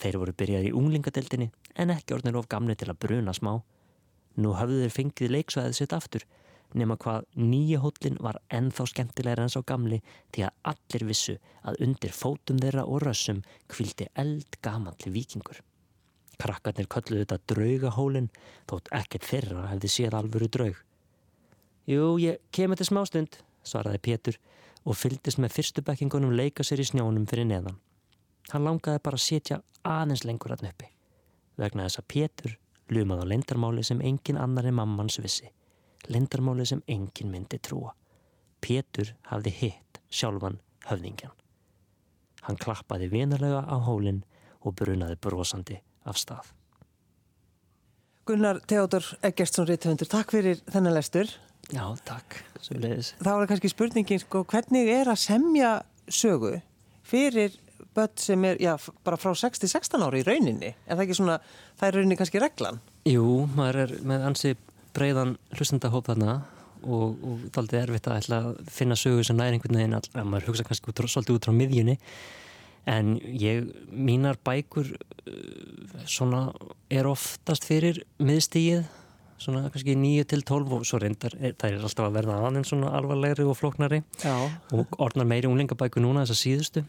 Þeir 0.00 0.18
voru 0.20 0.32
byrjaði 0.36 0.70
í 0.70 0.76
unglingadeildinni 0.76 1.50
en 1.76 1.92
ekki 1.92 2.16
orðinir 2.16 2.40
of 2.40 2.48
gamli 2.48 2.76
til 2.76 2.88
að 2.90 3.00
bruna 3.04 3.34
smá. 3.36 3.52
Nú 4.36 4.52
hafðu 4.56 4.82
þeir 4.82 4.96
fengið 4.96 5.32
leiksvæðið 5.36 5.78
sitt 5.78 5.94
aftur 5.96 6.24
nema 6.76 6.96
hvað 7.00 7.26
nýja 7.38 7.80
hóllin 7.84 8.18
var 8.22 8.40
ennþá 8.52 8.86
skemmtilegur 8.90 9.44
enn 9.44 9.52
sá 9.52 9.60
gamli 9.66 10.00
því 10.34 10.46
að 10.48 10.72
allir 10.72 11.06
vissu 11.10 11.36
að 11.62 11.80
undir 11.86 12.14
fótum 12.16 12.60
þeirra 12.62 12.84
og 12.90 13.02
rössum 13.04 13.42
kvildi 13.72 14.08
eld 14.18 14.58
gamanli 14.64 15.12
vikingur. 15.14 15.62
Krakkarnir 16.46 16.86
kölluðu 16.92 17.24
þetta 17.24 17.52
draugahólin 17.52 18.28
þótt 18.70 18.90
ekkert 18.94 19.26
þeirra 19.26 19.64
hefði 19.72 19.90
séð 19.92 20.16
alvöru 20.18 20.48
draug. 20.52 20.76
Jú, 21.90 22.16
ég 22.22 22.38
kemur 22.54 22.78
til 22.78 22.88
smástund, 22.88 23.38
svaraði 23.66 24.02
Pétur 24.02 24.38
og 24.86 24.98
fyldist 24.98 25.40
með 25.42 25.56
fyrstu 25.56 25.84
bekkingunum 25.86 26.34
leika 26.36 26.66
sér 26.66 26.82
í 26.82 26.86
snjónum 26.86 27.26
fyrir 27.30 27.48
neðan. 27.48 27.80
Hann 28.52 28.66
langaði 28.66 29.02
bara 29.02 29.18
að 29.18 29.24
setja 29.26 29.60
aðeins 29.82 30.24
lengur 30.26 30.54
að 30.54 30.66
nöppi. 30.68 30.90
Vegna 31.58 31.86
þess 31.86 32.02
að 32.02 32.08
Pétur 32.14 32.56
lumaði 32.94 33.26
á 33.26 33.30
lendarmáli 33.32 33.86
sem 33.86 34.02
engin 34.04 34.38
annar 34.38 34.68
en 34.68 34.78
mammans 34.78 35.18
vissi. 35.22 35.48
Lendarmáli 36.06 36.66
sem 36.68 36.84
engin 36.86 37.32
myndi 37.32 37.58
trúa. 37.58 37.96
Pétur 38.62 39.16
hafði 39.30 39.54
hitt 39.62 40.00
sjálfan 40.10 40.60
höfðingjan. 40.86 41.34
Hann 42.46 42.62
klappaði 42.62 43.10
vinarlega 43.10 43.64
á 43.66 43.76
hólinn 43.82 44.22
og 44.62 44.76
brunaði 44.78 45.18
brosandi 45.18 45.80
af 46.06 46.20
stað. 46.20 46.52
Gunnar 48.26 48.58
Theodor 48.66 49.04
Eggertsson 49.26 49.68
Ritthundur, 49.68 50.08
takk 50.10 50.32
fyrir 50.34 50.58
þennan 50.72 50.96
lestur. 50.96 51.30
Já, 51.70 51.84
takk. 52.06 52.40
Það 52.62 53.30
var 53.30 53.46
kannski 53.50 53.70
spurningin, 53.70 54.22
sko, 54.22 54.42
hvernig 54.50 54.90
er 54.90 55.10
að 55.10 55.20
semja 55.22 55.70
sögu 56.10 56.56
fyrir 57.06 57.54
börn 57.94 58.18
sem 58.20 58.44
er, 58.48 58.58
já, 58.60 58.74
bara 59.06 59.18
frá 59.20 59.32
6-16 59.38 60.02
ári 60.04 60.22
í 60.22 60.26
rauninni? 60.26 60.72
Er 60.86 60.98
það 60.98 61.04
ekki 61.06 61.18
svona, 61.20 61.38
það 61.78 61.88
er 61.88 61.96
rauninni 61.98 62.18
kannski 62.18 62.42
reglan? 62.42 62.80
Jú, 63.08 63.26
maður 63.56 63.82
er 63.84 63.94
með 64.06 64.26
ansi 64.30 64.52
breiðan 64.96 65.36
hlustendahóp 65.56 66.10
þarna 66.10 66.40
og, 66.82 67.14
og 67.14 67.46
það 67.46 67.52
er 67.52 67.62
aldrei 67.62 67.78
erfitt 67.82 68.10
að, 68.10 68.28
að 68.36 68.50
finna 68.72 68.98
sögu 68.98 69.24
sem 69.26 69.38
næri 69.38 69.56
einhvern 69.56 69.80
veginn, 69.80 69.96
að 69.98 70.26
maður 70.26 70.50
hugsa 70.50 70.66
kannski 70.66 70.92
út, 70.92 71.06
svolítið 71.06 71.38
út 71.38 71.48
frá 71.48 71.56
miðjunni 71.56 71.96
en 72.86 73.16
ég, 73.22 73.66
mínar 73.90 74.38
bækur 74.46 74.92
uh, 74.94 76.04
svona 76.06 76.48
er 76.92 77.08
oftast 77.10 77.66
fyrir 77.66 78.04
miðstígið 78.22 78.86
svona 79.40 79.66
kannski 79.72 79.96
9 79.98 80.24
til 80.30 80.44
12 80.46 80.78
og 80.78 80.86
svo 80.88 81.00
reyndar 81.02 81.34
það 81.36 81.66
er 81.68 81.82
alltaf 81.82 82.06
að 82.08 82.16
verða 82.20 82.38
aðeins 82.46 82.72
svona 82.72 82.94
alvarlegri 82.96 83.44
og 83.44 83.58
floknari 83.58 84.02
Já. 84.22 84.36
og 84.72 84.96
orðnar 84.96 85.28
meiri 85.28 85.50
unglingabæku 85.50 86.02
núna 86.02 86.24
þess 86.24 86.36
að 86.36 86.42
síðustu. 86.44 86.86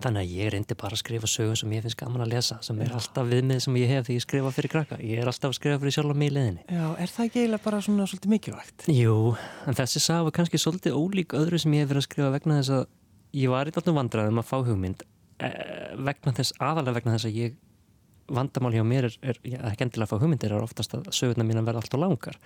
Þannig 0.00 0.22
að 0.22 0.30
ég 0.32 0.48
reyndi 0.54 0.74
bara 0.80 0.96
að 0.96 1.02
skrifa 1.02 1.28
sögum 1.28 1.56
sem 1.60 1.72
ég 1.76 1.82
finnst 1.84 1.98
gaman 2.00 2.22
að 2.24 2.30
lesa 2.32 2.56
sem 2.64 2.78
er 2.80 2.94
alltaf 2.96 3.26
viðmið 3.28 3.58
sem 3.66 3.74
ég 3.76 3.90
hef 3.90 4.06
þegar 4.06 4.16
ég 4.16 4.24
skrifa 4.24 4.52
fyrir 4.56 4.72
krakka. 4.72 4.96
Ég 5.04 5.20
er 5.20 5.28
alltaf 5.28 5.50
að 5.50 5.58
skrifa 5.58 5.80
fyrir 5.82 5.92
sjálf 5.92 6.14
á 6.14 6.16
mig 6.16 6.30
í 6.30 6.34
leðinni 6.38 6.62
Já, 6.64 6.86
er 6.96 7.12
það 7.12 7.26
ekki 7.26 7.42
eiginlega 7.42 7.64
bara 7.66 7.80
svona 7.84 8.06
svolítið 8.08 8.32
mikilvægt? 8.32 8.86
Jú, 8.96 9.18
en 9.68 9.76
þessi 9.76 10.00
sag 10.00 10.24
var 10.24 10.36
kannski 10.38 10.62
svolítið 10.62 10.96
ólík 10.96 11.36
öðru 11.36 11.60
sem 11.60 11.76
ég 11.76 11.84
hef 11.84 11.92
verið 11.92 12.00
að 12.00 12.08
skrifa 12.08 12.32
vegna 12.38 12.56
þess 12.62 12.74
að 12.78 12.88
ég 13.36 13.52
var 13.52 13.68
í 13.68 13.74
alltaf 13.74 13.96
vandraðum 13.96 14.42
að 14.42 14.48
fá 14.50 14.56
hugmynd 14.66 15.04
eh, 15.42 15.96
vegna 15.98 16.34
þess, 16.36 16.56
aðalega 16.58 16.98
vegna 17.00 17.16
þess 17.16 17.30
að 17.30 17.38
ég 17.40 17.58
vandamál 18.30 18.74
hjá 18.74 18.84
mér 18.86 19.08
er, 19.08 19.16
er 19.22 19.40
ekki 19.72 19.86
endilega 19.86 20.06
að 20.06 20.12
fá 20.12 20.22
hugmyndir 20.22 20.54
er 20.54 20.64
oftast 20.64 20.94
að 20.94 21.08
sögurna 21.14 21.46
mín 21.46 21.64
verða 21.66 21.82
alltaf 21.82 22.00
langar 22.00 22.38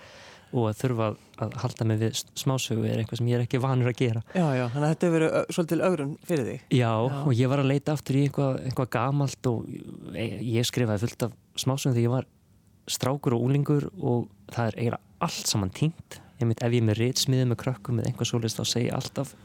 og 0.55 0.69
að 0.69 0.77
þurfa 0.79 1.07
að 1.41 1.55
halda 1.61 1.87
mig 1.89 1.99
við 1.99 2.19
smásögu 2.37 2.85
er 2.87 3.01
eitthvað 3.01 3.19
sem 3.19 3.29
ég 3.29 3.37
er 3.37 3.43
ekki 3.43 3.59
vanur 3.61 3.89
að 3.91 3.97
gera. 3.99 4.21
Já, 4.31 4.45
já, 4.55 4.63
þannig 4.71 4.85
að 4.85 4.93
þetta 4.93 5.07
hefur 5.07 5.15
verið 5.17 5.55
svolítil 5.57 5.79
augrun 5.83 6.13
fyrir 6.29 6.49
þig. 6.49 6.61
Já, 6.69 6.91
já, 6.93 7.17
og 7.17 7.33
ég 7.35 7.51
var 7.51 7.63
að 7.63 7.71
leita 7.73 7.95
aftur 7.95 8.19
í 8.19 8.21
eitthvað, 8.27 8.59
eitthvað 8.69 8.91
gamalt 8.95 9.49
og 9.51 9.65
ég 10.15 10.69
skrifaði 10.69 11.03
fullt 11.03 11.27
af 11.27 11.35
smásögum 11.59 11.97
þegar 11.97 12.05
ég 12.05 12.13
var 12.13 12.29
strákur 12.95 13.35
og 13.35 13.47
úlingur 13.47 13.89
og 13.97 14.29
það 14.53 14.69
er 14.69 14.79
eiginlega 14.79 15.25
allt 15.25 15.49
saman 15.49 15.73
tínt 15.73 16.19
ég 16.39 16.47
mynd 16.49 16.61
ef 16.61 16.73
ég 16.73 16.81
er 16.83 16.87
með 16.89 17.01
reytsmiðið 17.01 17.51
með 17.51 17.61
krökkum 17.63 17.99
eða 17.99 18.11
einhvað 18.11 18.29
svolítið 18.29 18.59
þá 18.59 18.71
segja 18.71 18.97
alltaf 18.99 19.35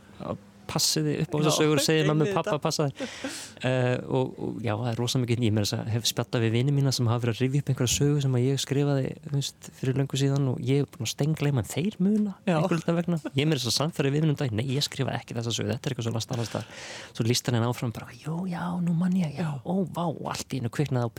passiði 0.70 1.16
upp 1.24 1.34
á 1.34 1.36
þess 1.36 1.50
að 1.50 1.56
sögur 1.58 1.80
og 1.80 1.84
segja 1.84 2.06
mamma, 2.08 2.28
pappa, 2.34 2.56
passaði 2.62 2.92
uh, 3.02 3.96
og, 4.06 4.30
og 4.38 4.60
já, 4.64 4.72
það 4.72 4.90
er 4.92 5.00
rosalega 5.00 5.24
mikið 5.26 5.44
ég 5.48 5.74
að 5.76 5.90
hef 5.94 6.08
spjattað 6.10 6.46
við 6.46 6.56
vini 6.58 6.74
mína 6.76 6.94
sem 6.94 7.10
hafa 7.10 7.24
verið 7.24 7.34
að 7.36 7.42
rifja 7.44 7.64
upp 7.64 7.72
einhverja 7.72 7.94
sögu 7.96 8.24
sem 8.24 8.38
ég 8.40 8.62
skrifaði 8.64 9.12
veist, 9.34 9.70
fyrir 9.80 10.00
löngu 10.00 10.20
síðan 10.20 10.50
og 10.54 10.62
ég 10.64 10.84
hef 10.84 10.92
búin 10.94 11.08
að 11.08 11.12
stengleima 11.14 11.64
en 11.64 11.70
þeir 11.70 11.98
muna 12.00 12.36
einhverja 12.46 12.96
vegna. 13.00 13.20
Ég 13.34 13.50
með 13.50 13.60
þess 13.60 13.72
að 13.72 13.76
samfæri 13.78 14.14
við 14.14 14.24
minnum 14.24 14.38
dag, 14.40 14.54
nei 14.54 14.66
ég 14.70 14.86
skrifa 14.86 15.16
ekki 15.18 15.36
þessa 15.38 15.54
sögu 15.56 15.72
þetta 15.72 15.90
er 15.90 15.94
eitthvað 15.94 16.08
svona 16.08 16.24
starfastar 16.24 16.68
svo 17.10 17.26
líst 17.26 17.50
hann 17.50 17.66
áfram 17.66 17.94
bara, 17.94 18.10
jú, 18.16 18.44
já, 18.50 18.62
nú 18.84 18.94
mann 18.96 19.16
ég, 19.18 19.34
já, 19.38 19.50
ó, 19.60 19.74
vá 19.90 20.06
allt 20.32 20.54
í 20.54 20.60
hennu 20.60 20.72
kviknaði 20.72 21.10
á 21.10 21.16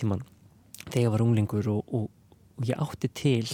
tíman 0.00 0.22
þegar 0.86 1.02
ég 1.02 1.12
var 1.14 1.24
unglingur 1.24 1.68
og, 1.72 1.92
og, 1.92 2.06
og 2.56 2.70
ég 2.70 2.80
átti 2.80 3.10
til 3.12 3.50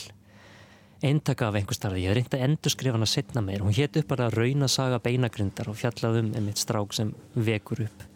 eintaka 1.04 1.50
af 1.50 1.58
einhver 1.58 1.76
starfi, 1.76 2.02
ég 2.04 2.12
hef 2.12 2.16
reyndið 2.18 2.38
að 2.38 2.44
endur 2.48 2.72
skrifa 2.72 2.96
hana 2.96 3.08
setna 3.10 3.42
meir, 3.44 3.64
hún 3.64 3.74
hétt 3.76 3.98
upp 4.00 4.08
bara 4.12 4.30
rauna 4.32 4.68
saga 4.68 5.00
beinagrindar 5.04 5.68
og 5.72 5.76
fjallaðum 5.80 6.32
einmitt 6.38 6.60
strák 6.62 6.96
sem 6.96 7.12
vekur 7.34 7.84
upp 7.86 8.06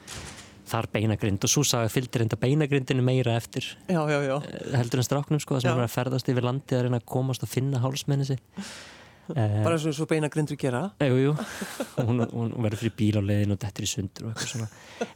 þar 0.70 0.86
beinagrind. 0.94 1.42
Og 1.42 1.50
svo 1.50 1.64
saga 1.66 1.90
fylgir 1.90 2.24
enda 2.24 2.38
beinagrindinu 2.40 3.02
meira 3.02 3.34
eftir 3.36 3.66
já, 3.90 4.00
já, 4.06 4.20
já. 4.22 4.36
Eh, 4.38 4.78
heldur 4.78 5.02
en 5.02 5.08
stráknum 5.08 5.42
sko, 5.42 5.58
sem 5.60 5.74
er 5.74 5.86
að 5.88 5.94
ferðast 5.96 6.30
yfir 6.30 6.46
landi 6.46 6.78
að 6.78 6.86
reyna 6.86 7.02
að 7.02 7.08
komast 7.10 7.42
og 7.42 7.50
finna 7.50 7.82
hálsmenni 7.82 8.28
Eh, 8.30 8.99
bara 9.36 9.76
eins 9.76 10.00
og 10.00 10.08
beinagrindur 10.10 10.58
gera. 10.60 10.82
Jú, 11.02 11.18
jú. 11.20 11.34
hún, 11.98 12.24
hún 12.30 12.54
verður 12.56 12.82
fyrir 12.82 12.94
bíl 12.98 13.20
á 13.20 13.22
leiðin 13.24 13.54
og 13.56 13.60
dettur 13.62 13.86
í 13.86 13.90
sundur 13.90 14.28
og 14.28 14.32
eitthvað 14.32 14.52
svona. 14.54 14.68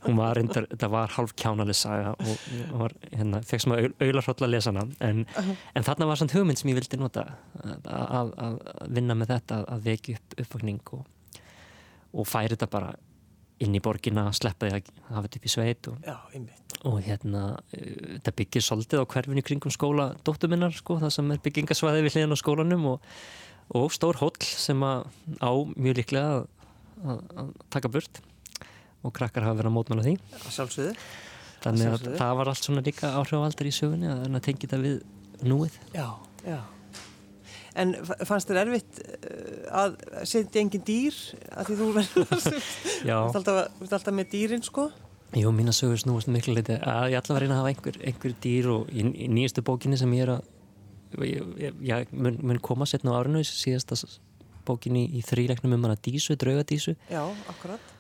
Hún 0.07 0.21
var 0.21 0.39
reyndar, 0.39 0.69
það 0.75 0.95
var 0.97 1.15
halv 1.17 1.35
kjánaleg 1.41 1.79
saga 1.79 2.13
og 2.15 2.77
var, 2.83 2.97
hérna, 3.13 3.41
fekk 3.47 3.65
sem 3.65 3.77
að 3.77 3.89
auðlarhólla 3.93 4.49
að 4.49 4.55
lesa 4.55 4.73
hana. 4.73 4.87
En, 5.01 5.25
uh 5.25 5.49
-huh. 5.49 5.65
en 5.75 5.89
þarna 5.89 6.11
var 6.11 6.21
samt 6.21 6.37
hugmynd 6.37 6.59
sem 6.59 6.71
ég 6.71 6.79
vildi 6.81 7.01
nota 7.01 7.27
að, 7.63 8.35
að 8.37 8.61
vinna 8.89 9.15
með 9.15 9.35
þetta 9.37 9.65
að 9.65 9.91
veki 9.91 10.19
upp 10.19 10.39
uppvakning 10.45 10.81
og, 10.93 11.05
og 12.13 12.27
færi 12.27 12.57
þetta 12.57 12.71
bara 12.71 12.95
inn 13.63 13.77
í 13.77 13.83
borgina, 13.83 14.27
sleppa 14.35 14.69
því 14.69 14.79
að 14.81 14.89
hafa 15.11 15.23
þetta 15.27 15.39
upp 15.39 15.47
í 15.47 15.53
sveit 15.53 15.89
og, 15.91 15.99
Já, 16.05 16.17
og 16.91 16.97
hérna 17.05 17.43
uh, 17.55 17.85
þetta 18.17 18.35
byggir 18.41 18.67
svolítið 18.67 19.05
á 19.05 19.11
hverfinu 19.15 19.45
kringum 19.47 19.75
skóla 19.75 20.09
dóttuminnar 20.27 20.75
sko, 20.75 20.99
það 21.03 21.15
sem 21.19 21.33
er 21.35 21.43
byggingasvæði 21.45 22.05
við 22.07 22.17
hliðan 22.17 22.35
á 22.35 22.39
skólanum 22.43 22.89
og 22.95 23.09
og 23.73 23.93
stór 23.95 24.19
hóll 24.21 24.37
sem 24.45 24.83
á 24.85 25.53
mjög 25.75 26.01
líklega 26.03 26.41
að, 26.41 26.47
að, 27.05 27.25
að 27.41 27.53
taka 27.75 27.93
burt. 27.93 28.21
Og 29.05 29.13
krakkar 29.17 29.45
hafa 29.45 29.59
verið 29.61 29.71
að 29.73 29.77
mótmála 29.77 30.05
því. 30.07 30.15
Sjálfsögðu. 30.49 30.95
Þannig 31.65 31.89
að 31.89 31.91
Sjálfsögðu. 31.91 32.21
það 32.21 32.39
var 32.39 32.53
allt 32.53 32.69
svona 32.69 32.85
líka 32.85 33.11
áhrifaldar 33.19 33.69
í 33.69 33.75
sögunni 33.75 34.09
að 34.13 34.39
tengja 34.45 34.69
þetta 34.69 34.81
við 34.85 35.45
núið. 35.45 35.77
Já, 35.97 36.09
já. 36.45 36.61
En 37.75 37.95
fannst 38.07 38.51
þér 38.51 38.61
erfitt 38.63 39.01
eh, 39.03 39.65
að 39.75 39.97
setja 40.31 40.63
engin 40.63 40.85
dýr? 40.87 41.17
Að 41.51 41.71
því 41.71 41.79
þú 41.81 41.89
verður 41.97 42.35
alltaf, 43.35 43.59
alltaf 43.83 44.15
með 44.15 44.29
dýrin 44.37 44.63
sko? 44.65 44.87
Jú, 45.35 45.51
mín 45.51 45.67
að 45.73 45.81
sögur 45.81 45.99
snúast 45.99 46.31
miklu 46.31 46.55
liti 46.55 46.77
að 46.79 47.09
ég 47.11 47.19
ætla 47.19 47.35
að 47.35 47.41
reyna 47.43 47.57
að 47.57 47.63
hafa 47.65 47.73
einhver, 47.73 47.97
einhver 48.07 48.35
dýr 48.45 48.69
og 48.71 48.93
í, 48.95 49.03
í 49.03 49.27
nýjastu 49.27 49.65
bókinni 49.67 49.99
sem 49.99 50.13
ég 50.15 50.29
er 50.29 50.37
að 50.37 50.45
ég, 51.23 51.75
ég 51.85 52.13
mun, 52.13 52.39
mun 52.43 52.61
koma 52.65 52.87
setna 52.89 53.15
á 53.15 53.19
árinu 53.21 53.43
síðasta 53.47 53.99
bókinni 54.65 55.05
í 55.13 55.23
þrýleiknum 55.25 55.77
um 55.77 55.87
hana 55.87 55.97
dísu, 56.01 56.37
draugadísu. 56.41 56.97
Já, 57.11 57.23
akkurat. 57.51 57.93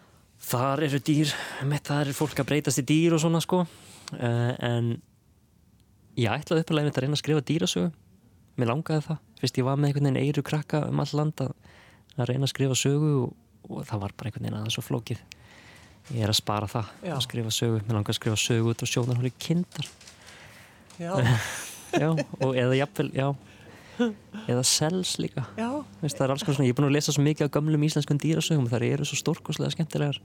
Þar 0.44 0.85
eru 0.88 1.00
dýr, 1.05 1.33
með 1.68 1.85
það 1.88 2.00
er 2.05 2.16
fólk 2.18 2.40
að 2.40 2.48
breytast 2.50 2.81
í 2.83 2.87
dýr 2.88 3.16
og 3.16 3.22
svona 3.22 3.40
sko. 3.44 3.62
Uh, 4.14 4.53
en 4.64 4.90
ég 6.20 6.33
ætlaði 6.33 6.64
uppalega 6.64 6.92
að 6.92 7.00
reyna 7.05 7.16
að 7.16 7.22
skrifa 7.22 7.44
dýrasögu. 7.50 7.92
Mér 8.61 8.70
langaði 8.70 9.07
það, 9.09 9.22
fyrst 9.40 9.57
ég 9.59 9.66
var 9.66 9.79
með 9.81 9.90
einhvern 9.90 10.11
veginn 10.11 10.29
eiru 10.29 10.44
krakka 10.46 10.85
um 10.87 11.00
all 11.03 11.16
land 11.18 11.40
að, 11.42 11.55
að 12.14 12.29
reyna 12.31 12.46
að 12.46 12.53
skrifa 12.53 12.77
sögu 12.79 13.14
og, 13.24 13.33
og 13.70 13.88
það 13.88 14.05
var 14.05 14.14
bara 14.14 14.31
einhvern 14.31 14.46
veginn 14.46 14.59
aðeins 14.61 14.79
svo 14.79 14.87
flókið. 14.87 15.24
Ég 16.12 16.22
er 16.27 16.31
að 16.31 16.38
spara 16.38 16.68
það, 16.68 16.90
Já. 17.00 17.14
að 17.16 17.24
skrifa 17.24 17.55
sögu. 17.57 17.81
Mér 17.83 17.98
langaði 17.98 18.14
að 18.14 18.20
skrifa 18.20 18.40
sögu 18.44 18.74
út 18.74 18.85
á 18.85 18.87
sjónarhóli 18.92 19.33
kindar. 19.40 19.88
Já 21.00 21.16
já, 22.02 22.09
og 22.14 22.54
eða 22.54 22.78
jafnvel, 22.83 23.11
já. 23.16 23.28
Eða 24.50 24.64
sels 24.66 25.16
líka. 25.22 25.44
Vist, 26.00 26.16
það 26.18 26.24
er 26.26 26.33
alls 26.35 26.42
konar 26.46 26.59
svona, 26.59 26.66
ég 26.66 26.74
er 26.74 26.78
búin 26.80 26.88
að 26.88 26.96
lesa 26.96 27.14
svo 27.14 27.22
mikið 27.22 27.46
á 27.46 27.54
gamlum 27.54 27.85
íslenskum 27.87 28.18
dýrasögum, 28.18 28.66
þar 28.72 28.87
eru 28.88 29.07
svo 29.07 29.20
stórkoslega 29.20 29.74
skemmtilegar. 29.76 30.18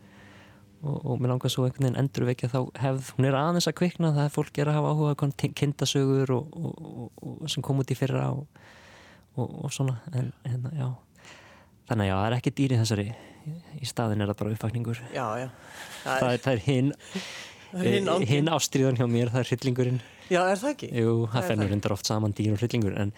Og, 0.80 0.96
og 0.96 1.20
mér 1.20 1.34
langar 1.34 1.52
svo 1.52 1.68
einhvern 1.68 1.90
veginn 1.90 2.00
endurvekja 2.00 2.50
þá 2.50 2.60
hefð. 2.80 3.12
Hún 3.18 3.28
er 3.28 3.38
aðeins 3.38 3.68
að 3.70 3.78
kvikna, 3.82 4.14
það 4.16 4.26
er 4.26 4.34
fólk 4.34 4.60
er 4.64 4.72
að 4.72 4.78
hafa 4.80 4.94
áhuga 4.96 5.30
kindasögur 5.60 6.32
og, 6.38 6.56
og, 6.56 7.10
og 7.20 7.52
sem 7.52 7.66
kom 7.66 7.84
út 7.84 7.92
í 7.92 7.98
fyrra 8.00 8.30
og 9.40 9.72
svona 9.72 10.00
en, 10.14 10.32
en, 10.44 10.70
já. 10.74 10.88
þannig 11.90 12.06
að 12.06 12.10
já, 12.10 12.16
það 12.16 12.28
er 12.28 12.38
ekki 12.40 12.56
dýri 12.58 12.80
þessari 12.80 13.08
í 13.80 13.88
staðin 13.88 14.24
er 14.24 14.32
það 14.32 14.42
bara 14.42 14.54
já. 15.40 15.48
það, 16.04 16.24
það 16.24 16.32
er, 16.32 16.42
er 16.54 16.64
hinn 16.66 16.92
hinn 17.74 18.50
ástriðan 18.54 18.98
hjá 19.00 19.06
mér, 19.10 19.34
það 19.34 19.44
er 19.44 19.52
hryllingurinn 19.52 20.00
Já, 20.30 20.44
er 20.46 20.60
það 20.62 20.72
ekki? 20.76 20.90
Jú, 20.94 21.14
það 21.34 21.48
fennur 21.50 21.76
undar 21.76 21.96
oft 21.96 22.10
saman 22.10 22.34
dýr 22.38 22.54
og 22.54 22.62
hryllingur 22.62 22.98
en 23.02 23.14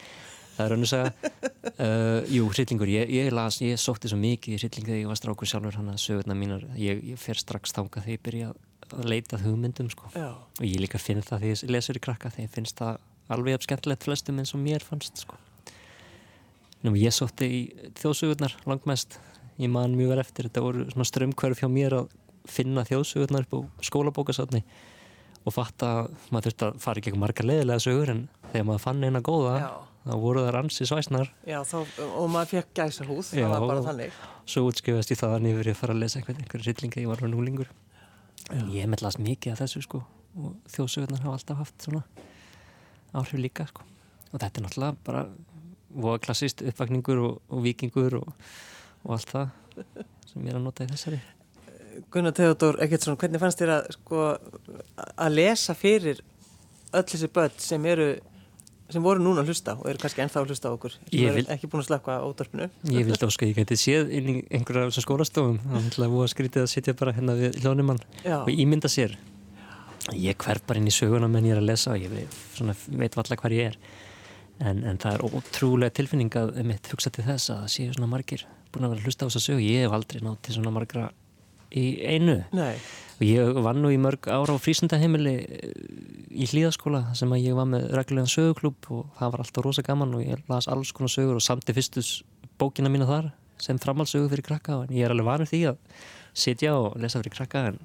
það 0.55 0.65
er 0.65 0.75
önnus 0.77 0.93
að 0.95 1.07
uh, 1.11 2.31
Jú, 2.31 2.49
hryllingur, 2.55 2.91
ég, 2.91 3.11
ég 3.11 3.31
las 3.35 3.59
ég 3.63 3.79
sótti 3.81 4.11
svo 4.11 4.19
mikið 4.21 4.55
í 4.55 4.59
hrylling 4.61 4.87
þegar 4.87 5.01
ég 5.01 5.11
var 5.11 5.19
strákur 5.19 5.51
sjálfur 5.51 5.79
hann 5.79 5.91
að 5.91 6.01
sögurna 6.05 6.37
mínar, 6.37 6.67
ég, 6.79 7.01
ég 7.11 7.19
fer 7.19 7.39
strax 7.39 7.75
þánga 7.75 8.05
þegar 8.05 8.15
ég 8.15 8.25
byrja 8.27 8.51
að 8.91 9.07
leita 9.07 9.39
hugmyndum 9.39 9.89
sko. 9.91 10.11
og 10.15 10.65
ég 10.65 10.79
líka 10.83 10.99
finn 10.99 11.21
það 11.23 11.45
þegar 11.45 11.53
ég 11.55 11.73
lesur 11.75 11.99
í 11.99 12.03
krakka 12.03 12.31
þegar 12.31 12.47
ég 12.47 12.55
finnst 12.55 12.79
það 12.79 12.99
alveg 13.31 13.57
af 13.57 13.65
skemmtilegt 13.67 14.07
flestum 14.07 14.39
eins 14.41 14.55
og 14.55 14.63
mér 14.63 14.83
fannst 14.83 15.23
sko. 15.23 15.37
Nú, 16.81 16.95
ég 16.97 17.13
sótti 17.13 17.47
í 17.47 17.61
þjóðsögurnar 17.99 18.55
langmest. 18.65 19.19
Ég 19.61 19.69
man 19.69 19.93
mjög 19.93 20.15
vel 20.15 20.23
eftir, 20.23 20.47
þetta 20.49 20.63
voru 20.65 21.05
strömmkverf 21.05 21.61
hjá 21.61 21.69
mér 21.69 21.95
að 21.99 22.07
finna 22.53 22.83
þjóðsögurnar 22.87 23.47
upp 23.47 23.55
á 23.55 23.59
skólabókasatni 23.87 24.63
og 25.41 25.55
fatt 25.55 25.85
að 25.85 26.11
maður 26.29 26.49
þurfti 26.49 26.67
að 26.67 26.81
fara 26.83 27.01
í 27.01 27.05
gegn 27.05 27.21
marga 27.21 27.45
leðilega 27.45 27.81
sögur 27.81 28.11
en 28.13 28.21
þegar 28.51 28.67
maður 28.69 28.83
fann 28.83 29.05
eina 29.07 29.21
góða 29.25 29.53
Já. 29.57 29.69
þá 30.05 30.13
voru 30.21 30.43
það 30.45 30.51
ransi 30.57 30.87
svæsnar. 30.89 31.31
Já, 31.49 31.59
þá, 31.65 31.77
og 32.05 32.27
maður 32.33 32.51
fekk 32.51 32.73
gæsa 32.77 33.07
húð 33.07 33.23
það 33.31 33.53
var 33.55 33.67
bara 33.71 33.85
þannig. 33.87 34.19
Svo 34.45 34.65
útskjöfast 34.69 35.13
ég 35.13 35.21
það 35.21 35.37
að 35.37 35.45
nýfur 35.47 35.71
ég 35.71 35.77
að 35.77 35.81
fara 35.81 35.95
að 35.95 36.03
lesa 36.03 36.21
einhver, 36.21 36.41
einhver 36.43 36.65
rillinga, 36.67 37.01
ég 37.01 37.09
var 37.09 37.23
hann 37.25 37.33
núlingur 37.33 37.71
en 38.51 38.69
ég 38.75 38.89
meðlast 38.91 39.21
mikið 39.21 39.55
af 39.55 39.63
þessu 39.63 39.83
sko 39.85 40.03
og 40.41 40.53
þjóðsögurnar 40.73 41.25
hafa 41.25 41.37
alltaf 41.39 41.61
haft 41.63 41.87
svona 41.87 42.03
áhrif 43.17 43.41
líka 43.41 43.65
sko. 43.69 43.85
Og 44.31 44.39
þetta 44.39 44.61
er 44.61 44.65
náttúrulega 44.67 45.01
bara 45.07 45.25
voða 45.91 46.21
klassist 46.23 46.61
uppvakningur 46.63 47.19
og, 47.25 47.41
og 47.51 47.65
vikingur 47.65 48.21
og, 48.21 48.33
og 49.03 49.17
allt 49.17 49.33
það 49.33 49.49
sem 50.29 50.45
ég 50.45 50.53
er 50.53 50.59
að 50.59 50.67
nota 50.69 50.85
í 50.85 50.91
þessari 50.91 51.19
Gunnar 52.11 52.35
Teodor 52.35 52.79
Eggertsson, 52.83 53.17
hvernig 53.19 53.41
fannst 53.41 53.61
þér 53.61 53.73
að, 53.77 53.87
sko, 53.97 54.25
að 55.15 55.37
lesa 55.37 55.75
fyrir 55.77 56.21
öll 56.91 57.07
þessi 57.07 57.29
börn 57.31 57.57
sem 57.61 57.87
eru 57.87 58.11
sem 58.91 59.03
voru 59.03 59.23
núna 59.23 59.43
að 59.43 59.51
hlusta 59.51 59.77
og 59.79 59.87
eru 59.87 60.01
kannski 60.01 60.23
ennþá 60.23 60.41
að 60.41 60.51
hlusta 60.51 60.71
á 60.71 60.75
okkur? 60.75 60.95
Sem 61.07 61.27
eru 61.29 61.43
ekki 61.53 61.69
búin 61.71 61.83
að 61.83 61.87
slakka 61.87 62.17
á 62.19 62.27
dörpinu 62.27 62.67
Ég 62.91 63.07
vildi 63.07 63.27
áska 63.27 63.45
að 63.47 63.51
ég 63.51 63.59
gæti 63.61 63.77
séð 63.79 64.13
inn 64.17 64.29
í 64.31 64.35
einhverja 64.51 64.87
af 64.87 64.91
þessum 64.91 65.05
skólastofum. 65.05 65.59
Að 65.71 65.89
það 65.95 66.15
var 66.17 66.31
skrítið 66.33 66.65
að 66.65 66.71
sitja 66.73 66.95
bara 66.99 67.15
hérna 67.15 67.37
við 67.39 67.59
hljónumann 67.61 68.01
og 68.35 68.51
ímynda 68.51 68.91
sér. 68.91 69.15
Ég 70.17 70.35
hverf 70.41 70.65
bara 70.67 70.81
inn 70.81 70.89
í 70.91 70.95
söguna 70.95 71.29
menn 71.31 71.47
ég 71.47 71.55
er 71.55 71.61
að 71.61 71.69
lesa 71.69 71.93
og 71.93 72.03
ég 72.03 72.11
veit, 72.11 72.39
svona, 72.57 72.75
veit 72.99 73.15
valla 73.15 73.37
hvað 73.39 73.55
ég 73.55 73.71
er. 73.71 73.79
En, 74.61 74.83
en 74.83 74.99
það 75.01 75.15
er 75.15 75.37
ótrúlega 75.39 75.95
tilfinning 75.95 76.35
að 76.37 76.57
mitt 76.67 76.91
hugsa 76.91 77.13
til 77.13 77.23
þess 77.25 77.53
að 77.53 77.63
séu 77.71 77.93
svona 77.95 78.11
margir 78.11 78.43
búin 78.71 78.85
að 78.87 78.93
vera 78.93 79.01
að 79.01 79.07
hlusta 79.07 79.25
á 79.25 79.29
þessa 79.29 79.43
sög 79.47 79.63
ég 79.63 79.85
hef 79.85 79.95
aldrei 79.95 80.21
nátt 80.23 80.41
til 80.45 80.55
svona 80.55 80.73
margra 80.73 81.07
í 81.71 81.85
einu 82.03 82.41
Nei. 82.55 82.75
og 83.17 83.25
ég 83.25 83.59
var 83.65 83.77
nú 83.79 83.91
í 83.93 83.99
mörg 84.01 84.27
ára 84.31 84.55
á 84.55 84.59
frísundaheimili 84.61 85.35
eh, 85.39 85.75
í 86.31 86.47
hlýðaskóla 86.51 87.03
sem 87.17 87.31
að 87.31 87.45
ég 87.47 87.57
var 87.57 87.69
með 87.71 87.89
reglulegan 87.95 88.31
söguklub 88.31 88.89
og 88.91 89.11
það 89.19 89.35
var 89.35 89.45
alltaf 89.45 89.65
rosa 89.65 89.85
gaman 89.85 90.15
og 90.17 90.25
ég 90.25 90.41
las 90.51 90.69
alls 90.71 90.93
konar 90.95 91.13
sögur 91.13 91.39
og 91.39 91.45
samti 91.45 91.75
fyrstus 91.77 92.21
bókina 92.59 92.91
mína 92.91 93.09
þar 93.09 93.31
sem 93.61 93.79
framhaldsögur 93.81 94.31
fyrir 94.31 94.47
krakka 94.47 94.81
og 94.81 94.93
ég 94.93 95.05
er 95.05 95.13
alveg 95.13 95.27
vanur 95.27 95.49
því 95.49 95.61
að 95.71 95.83
sitja 96.33 96.73
og 96.77 96.97
lesa 97.01 97.21
fyrir 97.21 97.35
krakka 97.35 97.67
en 97.71 97.79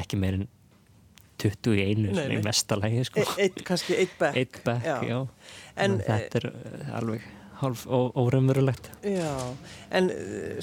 ekki 0.00 0.18
meirinn 0.20 0.48
20 1.40 1.76
í 1.76 1.84
einu 1.88 2.12
nei, 2.12 2.24
nei. 2.28 2.38
í 2.38 2.44
mestalagi 2.44 3.04
sko. 3.08 3.24
e 3.24 3.46
eitt, 3.46 3.60
kannski 3.66 3.96
eitt 3.96 4.16
bekk, 4.20 4.40
eitt 4.40 4.58
bekk 4.66 4.88
já. 4.88 4.96
Já. 5.08 5.20
En, 5.76 5.96
en 5.96 6.00
þetta 6.04 6.42
er 6.42 6.48
uh, 6.50 6.96
alveg 7.00 7.28
hálf 7.60 7.86
óraumurulegt 7.88 8.90
Já, 9.04 9.32
en 9.92 10.10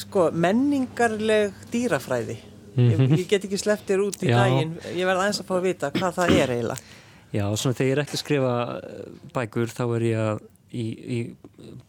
sko 0.01 0.29
menningarleg 0.33 1.53
dýrafræði. 1.73 2.37
Ég, 2.77 3.01
ég 3.17 3.25
get 3.29 3.47
ekki 3.47 3.59
slepptir 3.59 4.03
út 4.03 4.21
í 4.21 4.31
Já. 4.31 4.37
daginn. 4.43 4.77
Ég 4.93 5.07
verði 5.07 5.25
aðeins 5.25 5.41
að 5.41 5.49
fá 5.49 5.55
að 5.57 5.67
vita 5.67 5.91
hvað 5.95 6.19
það 6.19 6.35
er 6.37 6.53
eiginlega. 6.55 6.93
Já, 7.33 7.43
svona 7.59 7.75
þegar 7.75 7.89
ég 7.89 7.95
er 7.95 8.01
ekki 8.03 8.15
að 8.15 8.21
skrifa 8.21 8.53
eh, 8.77 9.09
bækur 9.35 9.73
þá 9.73 9.83
er 9.87 10.05
ég 10.07 10.21
að 10.23 10.45
í, 10.71 10.85
í 10.85 11.17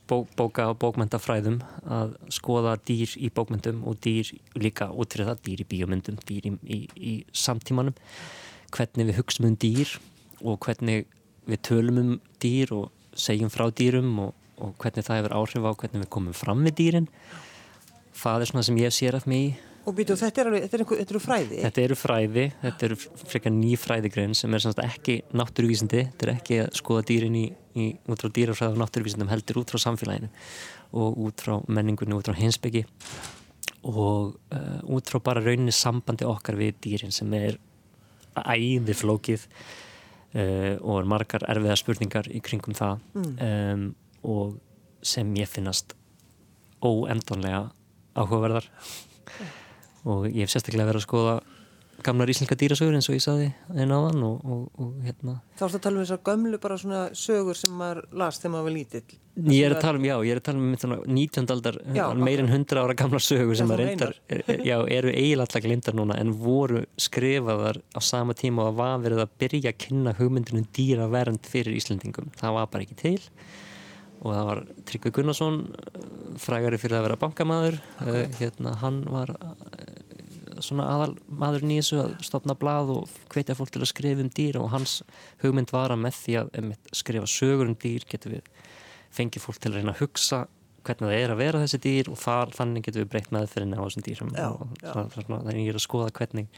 bó, 0.08 0.22
bóka 0.38 0.68
og 0.72 0.78
bókmyndafræðum 0.82 1.60
að 1.86 2.14
skoða 2.34 2.74
dýr 2.88 3.14
í 3.18 3.30
bókmyndum 3.34 3.84
og 3.88 3.98
dýr 4.04 4.32
líka 4.58 4.90
útrið 4.90 5.30
það, 5.30 5.42
dýr 5.46 5.62
í 5.62 5.68
bíomyndum 5.72 6.18
dýr 6.28 6.50
í, 6.50 6.54
í, 6.62 6.80
í 6.96 7.14
samtímanum. 7.32 7.96
Hvernig 8.74 9.10
við 9.10 9.20
hugsaum 9.20 9.50
um 9.50 9.58
dýr 9.58 9.94
og 10.44 10.58
hvernig 10.66 11.06
við 11.48 11.62
tölum 11.70 12.02
um 12.02 12.10
dýr 12.42 12.74
og 12.76 12.90
segjum 13.18 13.52
frá 13.52 13.66
dýrum 13.70 14.10
og, 14.26 14.34
og 14.62 14.74
hvernig 14.82 15.06
það 15.06 15.22
hefur 15.22 15.38
áhrif 15.38 15.70
á 15.70 15.72
hvernig 15.72 16.04
við 16.04 16.12
komum 16.18 16.36
fram 16.36 16.66
við 16.66 16.78
dýrin. 16.82 17.08
Það 18.18 18.42
er 18.42 18.50
svona 18.50 18.66
sem 18.66 18.82
ég 18.82 18.94
sér 18.94 19.18
af 19.18 19.26
mig 19.30 19.58
Og 19.88 19.94
býtu, 19.96 20.16
þetta 20.20 20.42
eru 20.42 20.58
er 20.58 20.82
er 21.00 21.18
fræði? 21.22 21.62
Þetta 21.62 21.82
eru 21.86 21.96
fræði, 21.96 22.44
þetta 22.60 22.86
eru 22.88 22.98
frekar 23.22 23.54
ný 23.54 23.70
fræðigrein 23.80 24.34
sem 24.36 24.52
er 24.52 24.60
semst 24.60 24.82
ekki 24.82 25.14
náttúruvísindi, 25.32 26.02
þetta 26.10 26.26
er 26.26 26.32
ekki 26.34 26.58
að 26.66 26.68
skoða 26.76 27.06
dýrin 27.08 27.38
í, 27.38 27.46
í 27.72 27.86
út 28.04 28.20
frá 28.20 28.32
dýrafræði 28.36 28.76
og 28.76 28.82
náttúruvísindum 28.82 29.32
heldur 29.32 29.62
út 29.62 29.72
frá 29.72 29.80
samfélaginu 29.86 30.28
og 31.00 31.18
út 31.24 31.44
frá 31.44 31.56
menningunni, 31.72 32.16
út 32.18 32.28
frá 32.28 32.36
hinsbyggi 32.36 32.84
og 33.88 34.36
uh, 34.52 34.80
út 34.92 35.08
frá 35.08 35.22
bara 35.24 35.44
rauninni 35.44 35.72
sambandi 35.72 36.26
okkar 36.28 36.58
við 36.58 36.76
dýrin 36.84 37.14
sem 37.14 37.32
er 37.38 37.56
æði 38.36 38.96
flókið 38.96 39.46
uh, 39.48 40.74
og 40.82 40.98
er 40.98 41.08
margar 41.14 41.46
erfiða 41.48 41.78
spurningar 41.80 42.28
í 42.28 42.42
kringum 42.44 42.76
það 42.76 43.00
mm. 43.14 43.32
um, 43.48 43.86
og 44.28 44.58
sem 45.00 45.30
ég 45.38 45.48
finnast 45.48 45.94
óendonlega 46.84 47.68
áhugaverðar 48.18 48.68
og 50.04 50.28
ég 50.28 50.44
hef 50.44 50.52
sérstaklega 50.54 50.90
verið 50.90 51.02
að 51.02 51.08
skoða 51.08 51.38
gamlar 52.06 52.30
íslenska 52.30 52.54
dýrasögur 52.58 52.94
eins 52.94 53.08
og 53.10 53.16
ég 53.16 53.22
saði 53.24 53.48
einn 53.74 53.90
á 53.90 53.98
þann 54.06 54.20
og, 54.22 54.42
og, 54.46 54.66
og 54.78 54.98
hérna 55.02 55.38
Þá 55.58 55.64
erstu 55.66 55.78
að 55.78 55.84
tala 55.86 55.98
um 55.98 56.04
þessar 56.04 56.20
gömlu 56.28 56.60
bara 56.62 56.76
svona 56.78 57.00
sögur 57.18 57.58
sem 57.58 57.72
maður 57.74 58.04
las 58.20 58.38
þegar 58.38 58.52
maður 58.54 58.68
var 58.68 58.74
lítill 58.76 59.18
Ég 59.48 59.66
er 59.66 59.74
að 59.74 59.82
tala 59.84 60.00
um, 60.00 60.06
já, 60.06 60.14
ég 60.26 60.34
er 60.34 60.40
að 60.40 60.46
tala 60.48 60.58
um 60.98 61.02
19. 61.14 61.44
aldar, 61.54 61.76
meirinn 62.18 62.50
100 62.50 62.80
ára 62.82 62.96
gamla 62.98 63.20
sögur 63.22 63.58
sem 63.58 63.70
reyndar, 63.70 64.16
já, 64.66 64.76
eru 64.82 65.12
eiginlega 65.12 65.62
glindar 65.62 65.94
núna 65.94 66.16
en 66.18 66.32
voru 66.34 66.82
skrifaðar 66.98 67.78
á 67.94 68.00
sama 68.02 68.34
tíma 68.38 68.66
og 68.66 68.80
var 68.80 68.98
verið 69.04 69.22
að 69.22 69.36
byrja 69.38 69.70
að 69.70 69.78
kynna 69.84 70.16
hugmyndunum 70.18 70.66
dýravernd 70.74 71.46
fyrir 71.46 71.78
Íslendingum. 71.78 72.32
Það 72.38 72.58
var 72.58 72.66
bara 72.72 72.86
ekki 72.88 72.98
til 72.98 73.20
og 74.18 74.34
það 74.34 74.48
var 74.50 74.60
Tryggvi 74.88 75.14
Gunnarsson 75.14 75.60
frægari 76.38 76.78
fyrir 76.80 76.98
að 76.98 77.06
vera 77.08 77.20
bankamæður 77.20 77.78
okay. 78.00 78.24
uh, 78.24 78.38
hérna, 78.38 78.74
hann 78.82 79.02
var 79.10 79.34
svona 80.64 80.86
aðal 80.92 81.14
maðurinn 81.28 81.74
í 81.74 81.78
þessu 81.80 82.00
að 82.02 82.14
stopna 82.26 82.56
blað 82.58 82.92
og 82.94 83.16
hvetja 83.32 83.56
fólk 83.58 83.72
til 83.74 83.82
að 83.82 83.90
skrifa 83.92 84.24
um 84.24 84.30
dýr. 84.34 84.58
Og 84.60 84.70
hans 84.72 85.00
hugmynd 85.42 85.72
var 85.74 85.94
að 85.94 86.02
með 86.04 86.20
því 86.22 86.36
að 86.42 86.70
skrifa 86.96 87.30
sögur 87.30 87.70
um 87.70 87.78
dýr 87.78 88.06
getur 88.10 88.36
við 88.38 88.52
fengið 89.14 89.44
fólk 89.44 89.62
til 89.62 89.72
að 89.72 89.80
reyna 89.80 89.94
að 89.94 90.04
hugsa 90.04 90.44
hvernig 90.86 91.10
það 91.10 91.22
er 91.22 91.34
að 91.34 91.42
vera 91.42 91.64
þessi 91.64 91.82
dýr. 91.86 92.12
Og 92.12 92.20
þar, 92.20 92.54
þannig 92.58 92.86
getur 92.86 93.04
við 93.04 93.10
breytt 93.14 93.34
meðferðin 93.34 93.76
á 93.78 93.82
þessum 93.84 94.06
dýrum. 94.08 94.36
Já, 94.36 94.48
og 94.94 95.18
þannig 95.18 95.62
ég 95.62 95.72
er 95.72 95.80
að 95.80 95.86
skoða 95.86 96.14
hvernig 96.20 96.48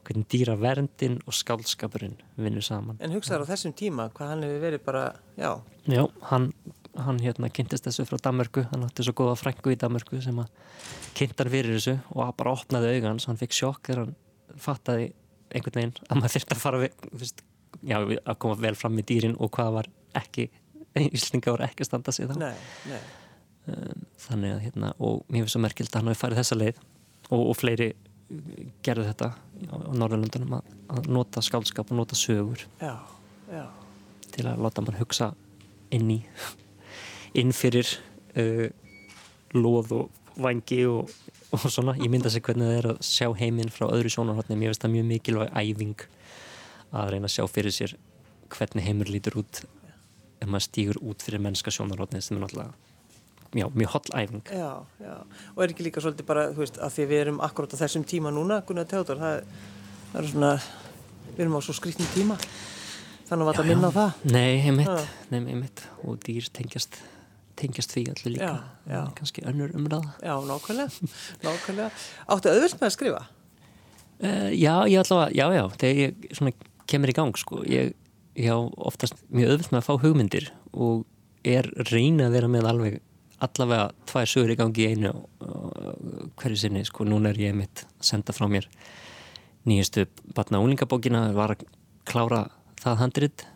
hvernig 0.00 0.30
dýraverndin 0.32 1.18
og 1.28 1.34
skálskapurinn 1.36 2.14
vinnur 2.40 2.64
saman. 2.64 2.96
En 3.04 3.12
hugsaður 3.12 3.44
á 3.44 3.50
þessum 3.50 3.74
tíma 3.76 4.06
hvað 4.16 4.30
hann 4.32 4.44
hefur 4.46 4.62
verið 4.62 4.84
bara, 4.86 5.02
já. 5.36 5.50
Já, 5.84 6.06
hann 6.30 6.46
hann 6.98 7.20
hérna 7.22 7.50
kynntist 7.54 7.86
þessu 7.86 8.06
frá 8.08 8.18
Danmarku 8.24 8.64
hann 8.72 8.84
átti 8.86 9.04
svo 9.06 9.14
góða 9.20 9.36
frængu 9.38 9.74
í 9.74 9.78
Danmarku 9.78 10.18
sem 10.24 10.38
að 10.42 10.50
kynntar 11.18 11.50
fyrir 11.52 11.76
þessu 11.76 11.96
og 12.14 12.32
bara 12.38 12.54
opnaði 12.56 12.96
augan 12.96 13.20
svo 13.22 13.32
hann 13.32 13.40
fikk 13.40 13.54
sjokk 13.56 13.86
þegar 13.86 14.02
hann 14.04 14.58
fattaði 14.58 15.06
einhvern 15.54 15.78
veginn 15.78 15.94
að 16.08 16.20
maður 16.20 16.34
þurfti 16.34 16.56
að 16.56 16.62
fara 16.64 16.82
við, 16.82 17.06
fyrst, 17.22 17.44
já, 17.86 17.96
að 18.00 18.38
koma 18.42 18.58
vel 18.60 18.74
fram 18.78 18.98
í 18.98 19.06
dýrin 19.06 19.38
og 19.38 19.52
hvað 19.54 19.72
var 19.78 19.90
ekki 20.18 20.50
Íslinga 21.00 21.52
voru 21.54 21.66
ekki 21.68 21.84
að 21.84 21.90
standa 21.90 22.14
sig 22.14 22.26
þá 22.26 22.38
nei, 22.40 22.54
nei. 22.90 23.02
Um, 23.70 24.06
þannig 24.18 24.54
að 24.56 24.64
hérna 24.64 24.94
og 24.98 25.20
mér 25.28 25.44
finnst 25.44 25.54
svo 25.54 25.62
merkild 25.62 25.92
að 25.92 26.00
hann 26.00 26.10
hafi 26.10 26.20
farið 26.24 26.40
þessa 26.40 26.58
leið 26.58 26.80
og, 26.80 27.42
og 27.44 27.52
fleiri 27.58 27.92
gerðu 28.86 29.06
þetta 29.10 29.28
á, 29.30 29.74
á 29.74 29.90
Norðurlundunum 29.94 30.56
að, 30.58 30.72
að 30.94 31.10
nota 31.14 31.42
skálskap 31.44 31.92
og 31.92 32.00
nota 32.00 32.18
sögur 32.18 32.64
já, 32.80 32.94
já. 33.50 33.64
til 34.34 34.46
að 34.50 34.64
láta 34.66 34.82
mann 34.82 34.98
hugsa 34.98 35.32
inn 35.94 36.10
í 36.14 36.18
inn 37.38 37.52
fyrir 37.56 37.88
uh, 38.38 38.68
loð 39.56 39.94
og 39.96 40.10
vangi 40.40 40.84
og, 40.88 41.10
og 41.52 41.66
svona, 41.66 41.96
ég 42.00 42.10
mynda 42.12 42.30
sig 42.32 42.44
hvernig 42.46 42.68
það 42.68 42.78
er 42.78 42.90
að 42.92 43.02
sjá 43.06 43.28
heiminn 43.40 43.72
frá 43.72 43.88
öðru 43.90 44.12
sjónarhóttnum, 44.14 44.62
ég 44.64 44.72
veist 44.72 44.84
það 44.84 44.94
mjög 44.96 45.08
mikilvæg 45.10 45.56
æfing 45.60 46.06
að 46.90 47.10
reyna 47.14 47.28
að 47.28 47.34
sjá 47.36 47.44
fyrir 47.50 47.74
sér 47.74 47.96
hvernig 48.50 48.86
heimur 48.86 49.10
lítur 49.10 49.40
út 49.42 49.64
ef 50.40 50.46
maður 50.48 50.66
stýgur 50.66 51.02
út 51.04 51.22
fyrir 51.22 51.42
mennska 51.42 51.72
sjónarhóttni 51.74 52.22
sem 52.24 52.38
er 52.38 52.46
náttúrulega 52.46 52.72
Já, 53.50 53.66
mjög 53.74 53.88
holl 53.90 54.10
æfing. 54.14 54.42
Já, 54.46 54.86
já. 55.02 55.14
Og 55.56 55.62
er 55.64 55.72
ekki 55.72 55.82
líka 55.82 55.98
svolítið 55.98 56.26
bara, 56.28 56.44
þú 56.54 56.62
veist, 56.62 56.76
að 56.78 56.92
því 56.94 57.06
við 57.10 57.22
erum 57.24 57.40
akkurát 57.42 57.72
á 57.74 57.82
þessum 57.82 58.04
tíma 58.06 58.30
núna, 58.30 58.60
Gunnar 58.62 58.86
Teodor, 58.86 59.18
það, 59.18 59.64
það 60.12 60.18
er 60.20 60.28
svona, 60.30 60.50
við 61.32 61.40
erum 61.42 61.56
á 61.58 61.60
svo 61.66 61.74
skriktnum 61.74 62.10
tíma, 62.14 62.36
þannig 63.26 63.50
að 63.50 63.58
það 63.58 63.70
minna 63.72 63.90
á 63.90 63.92
það. 63.96 64.20
Nei, 64.36 64.52
heimitt, 64.62 65.10
nei, 65.34 65.40
heimitt, 65.48 65.82
og 66.06 66.22
dýr 66.22 66.46
tengjast 66.54 67.00
tengjast 67.60 67.94
því 67.94 68.04
allir 68.12 68.34
líka 68.36 68.48
já, 68.48 68.72
já. 68.90 69.00
kannski 69.18 69.44
önnur 69.48 69.74
umræða 69.76 70.14
Já, 70.24 70.34
nákvæmlega, 70.48 71.10
nákvæmlega 71.44 71.90
Áttu 72.26 72.52
auðvilt 72.52 72.80
með 72.80 72.88
að 72.88 72.96
skrifa? 72.96 73.22
Uh, 74.20 74.50
já, 74.52 74.74
ég 74.90 75.00
allavega, 75.00 75.30
já, 75.36 75.46
já 75.56 75.64
þegar 75.80 76.00
ég 76.02 76.34
svona 76.36 76.54
kemur 76.90 77.12
í 77.12 77.16
gang 77.16 77.40
sko 77.40 77.62
ég, 77.68 77.94
já, 78.36 78.54
oftast 78.56 79.20
mjög 79.28 79.54
auðvilt 79.54 79.72
með 79.72 79.80
að 79.80 79.86
fá 79.86 79.94
hugmyndir 80.04 80.50
og 80.72 81.06
er 81.46 81.70
reyna 81.88 82.28
að 82.28 82.36
vera 82.36 82.50
með 82.52 82.68
alveg 82.68 82.98
allavega 83.40 83.86
tvær 84.10 84.28
sögur 84.28 84.52
í 84.52 84.58
gangi 84.58 84.84
í 84.84 84.90
einu 84.92 85.14
hverju 86.40 86.58
sinni, 86.60 86.82
sko, 86.84 87.06
núna 87.08 87.32
er 87.32 87.40
ég 87.40 87.56
mitt 87.56 87.86
að 87.86 88.10
senda 88.10 88.36
frá 88.36 88.44
mér 88.52 88.68
nýjastu 89.68 90.06
batna 90.36 90.60
úlingabókina 90.60 91.30
var 91.36 91.54
að 91.54 91.64
klára 92.08 92.42
það 92.80 93.00
handrit 93.00 93.46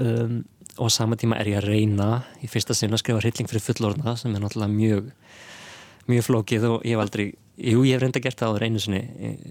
um 0.00 0.42
og 0.80 0.88
á 0.88 0.96
sama 0.96 1.18
tíma 1.20 1.36
er 1.40 1.52
ég 1.52 1.60
að 1.60 1.68
reyna 1.68 2.08
í 2.40 2.48
fyrsta 2.50 2.74
sinna 2.76 2.96
að 2.96 3.04
skrifa 3.04 3.22
hrylling 3.22 3.50
fyrir 3.50 3.64
fullorna 3.64 4.16
sem 4.16 4.34
er 4.34 4.42
náttúrulega 4.42 4.72
mjög 4.72 5.10
mjög 6.10 6.26
flókið 6.26 6.68
og 6.70 6.86
ég 6.88 6.96
hef 6.96 7.02
aldrei 7.04 7.26
jú, 7.60 7.82
ég 7.84 7.94
hef 7.94 8.02
reynda 8.02 8.22
gert 8.24 8.40
það 8.40 8.56
á 8.56 8.64
einu 8.64 8.80
sinni 8.82 9.02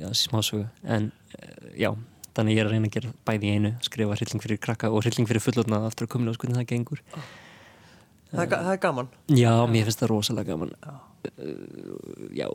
ja, 0.02 0.10
smásögu, 0.18 0.66
en 0.84 1.12
eh, 1.38 1.84
já 1.86 1.94
þannig 2.36 2.56
ég 2.56 2.64
er 2.64 2.70
að 2.70 2.76
reyna 2.76 2.90
að 2.90 2.96
gera 2.96 3.14
bæði 3.28 3.50
í 3.50 3.54
einu 3.58 3.72
skrifa 3.86 4.18
hrylling 4.18 4.44
fyrir 4.44 4.62
krakka 4.64 4.90
og 4.90 5.04
hrylling 5.04 5.30
fyrir 5.30 5.44
fullorna 5.44 5.84
aftur 5.88 6.08
að 6.08 6.14
komla 6.16 6.34
á 6.34 6.38
skoðin 6.38 6.60
það 6.60 6.68
gengur. 6.72 7.04
Það 8.30 8.56
það 8.56 8.74
er 8.74 8.82
gaman. 8.84 9.14
Já, 9.34 9.54
mér 9.70 9.88
finnst 9.88 10.04
það 10.04 10.12
rosalega 10.14 10.54
gaman. 10.54 10.74
Já, 10.78 10.94
uh, 11.28 12.30
já. 12.36 12.48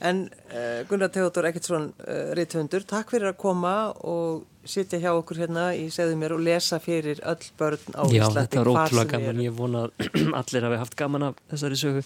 En 0.00 0.22
uh, 0.28 0.80
Gunnar 0.88 1.10
Teodor 1.12 1.48
Ekkertsson 1.50 1.90
uh, 1.92 2.30
Ritthundur, 2.38 2.86
takk 2.88 3.12
fyrir 3.12 3.32
að 3.32 3.40
koma 3.42 3.74
og 4.06 4.46
sitja 4.68 5.00
hjá 5.02 5.10
okkur 5.12 5.42
hérna 5.42 5.70
í 5.76 5.88
segðu 5.92 6.16
mér 6.20 6.36
og 6.36 6.44
lesa 6.44 6.80
fyrir 6.82 7.20
öll 7.20 7.50
börn 7.60 7.82
á 7.96 8.04
Íslandi. 8.04 8.16
Já, 8.16 8.26
þetta 8.38 8.62
er 8.62 8.72
ótrúlega 8.74 9.12
gaman, 9.16 9.44
ég 9.44 9.56
vona 9.56 9.86
að 9.88 10.10
allir 10.40 10.68
hafi 10.68 10.82
haft 10.84 10.98
gaman 11.00 11.28
af 11.30 11.44
þessari 11.52 11.80
sögu 11.80 12.04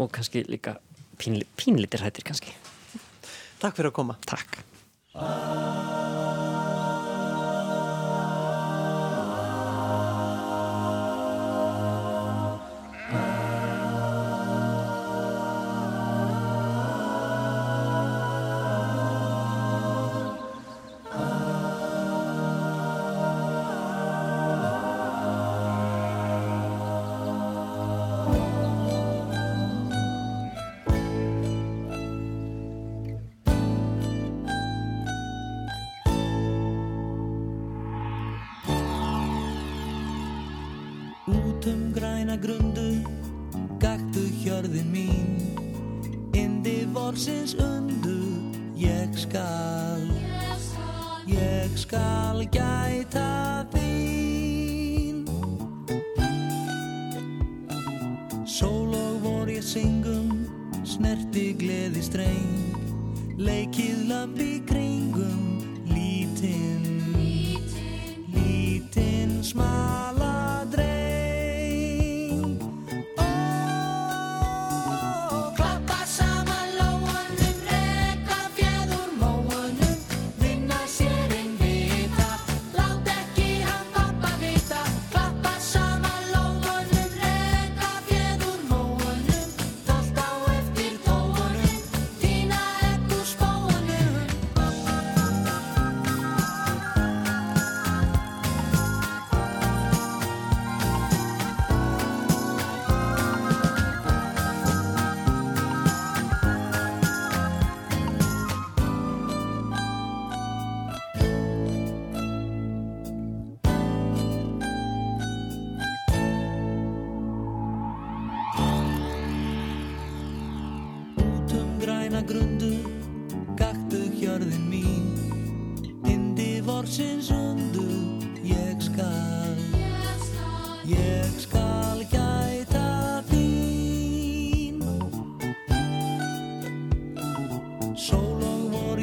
og 0.00 0.10
kannski 0.14 0.44
líka 0.48 0.78
pínli, 1.20 1.46
pínlitir 1.58 2.04
hættir 2.06 2.26
kannski. 2.26 2.54
Takk 3.60 3.76
fyrir 3.76 3.90
að 3.92 3.96
koma. 4.00 4.18
Takk. 4.28 4.62
mesma. 69.54 69.79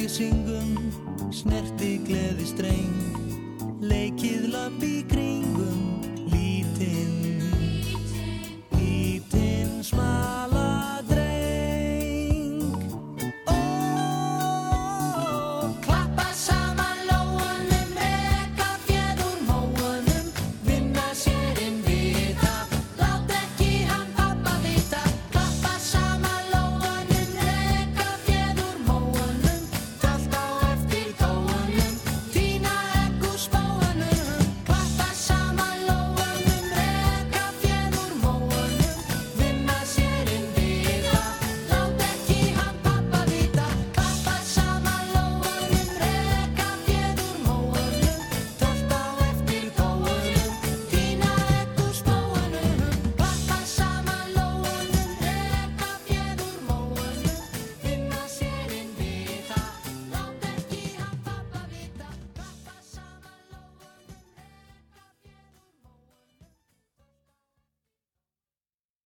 Syngum, 0.07 0.77
snerti 1.35 1.97
gleði 2.07 2.45
streng, 2.47 2.99
leikið 3.83 4.47
löp 4.53 4.85
í 4.87 5.01
grinn. 5.11 5.36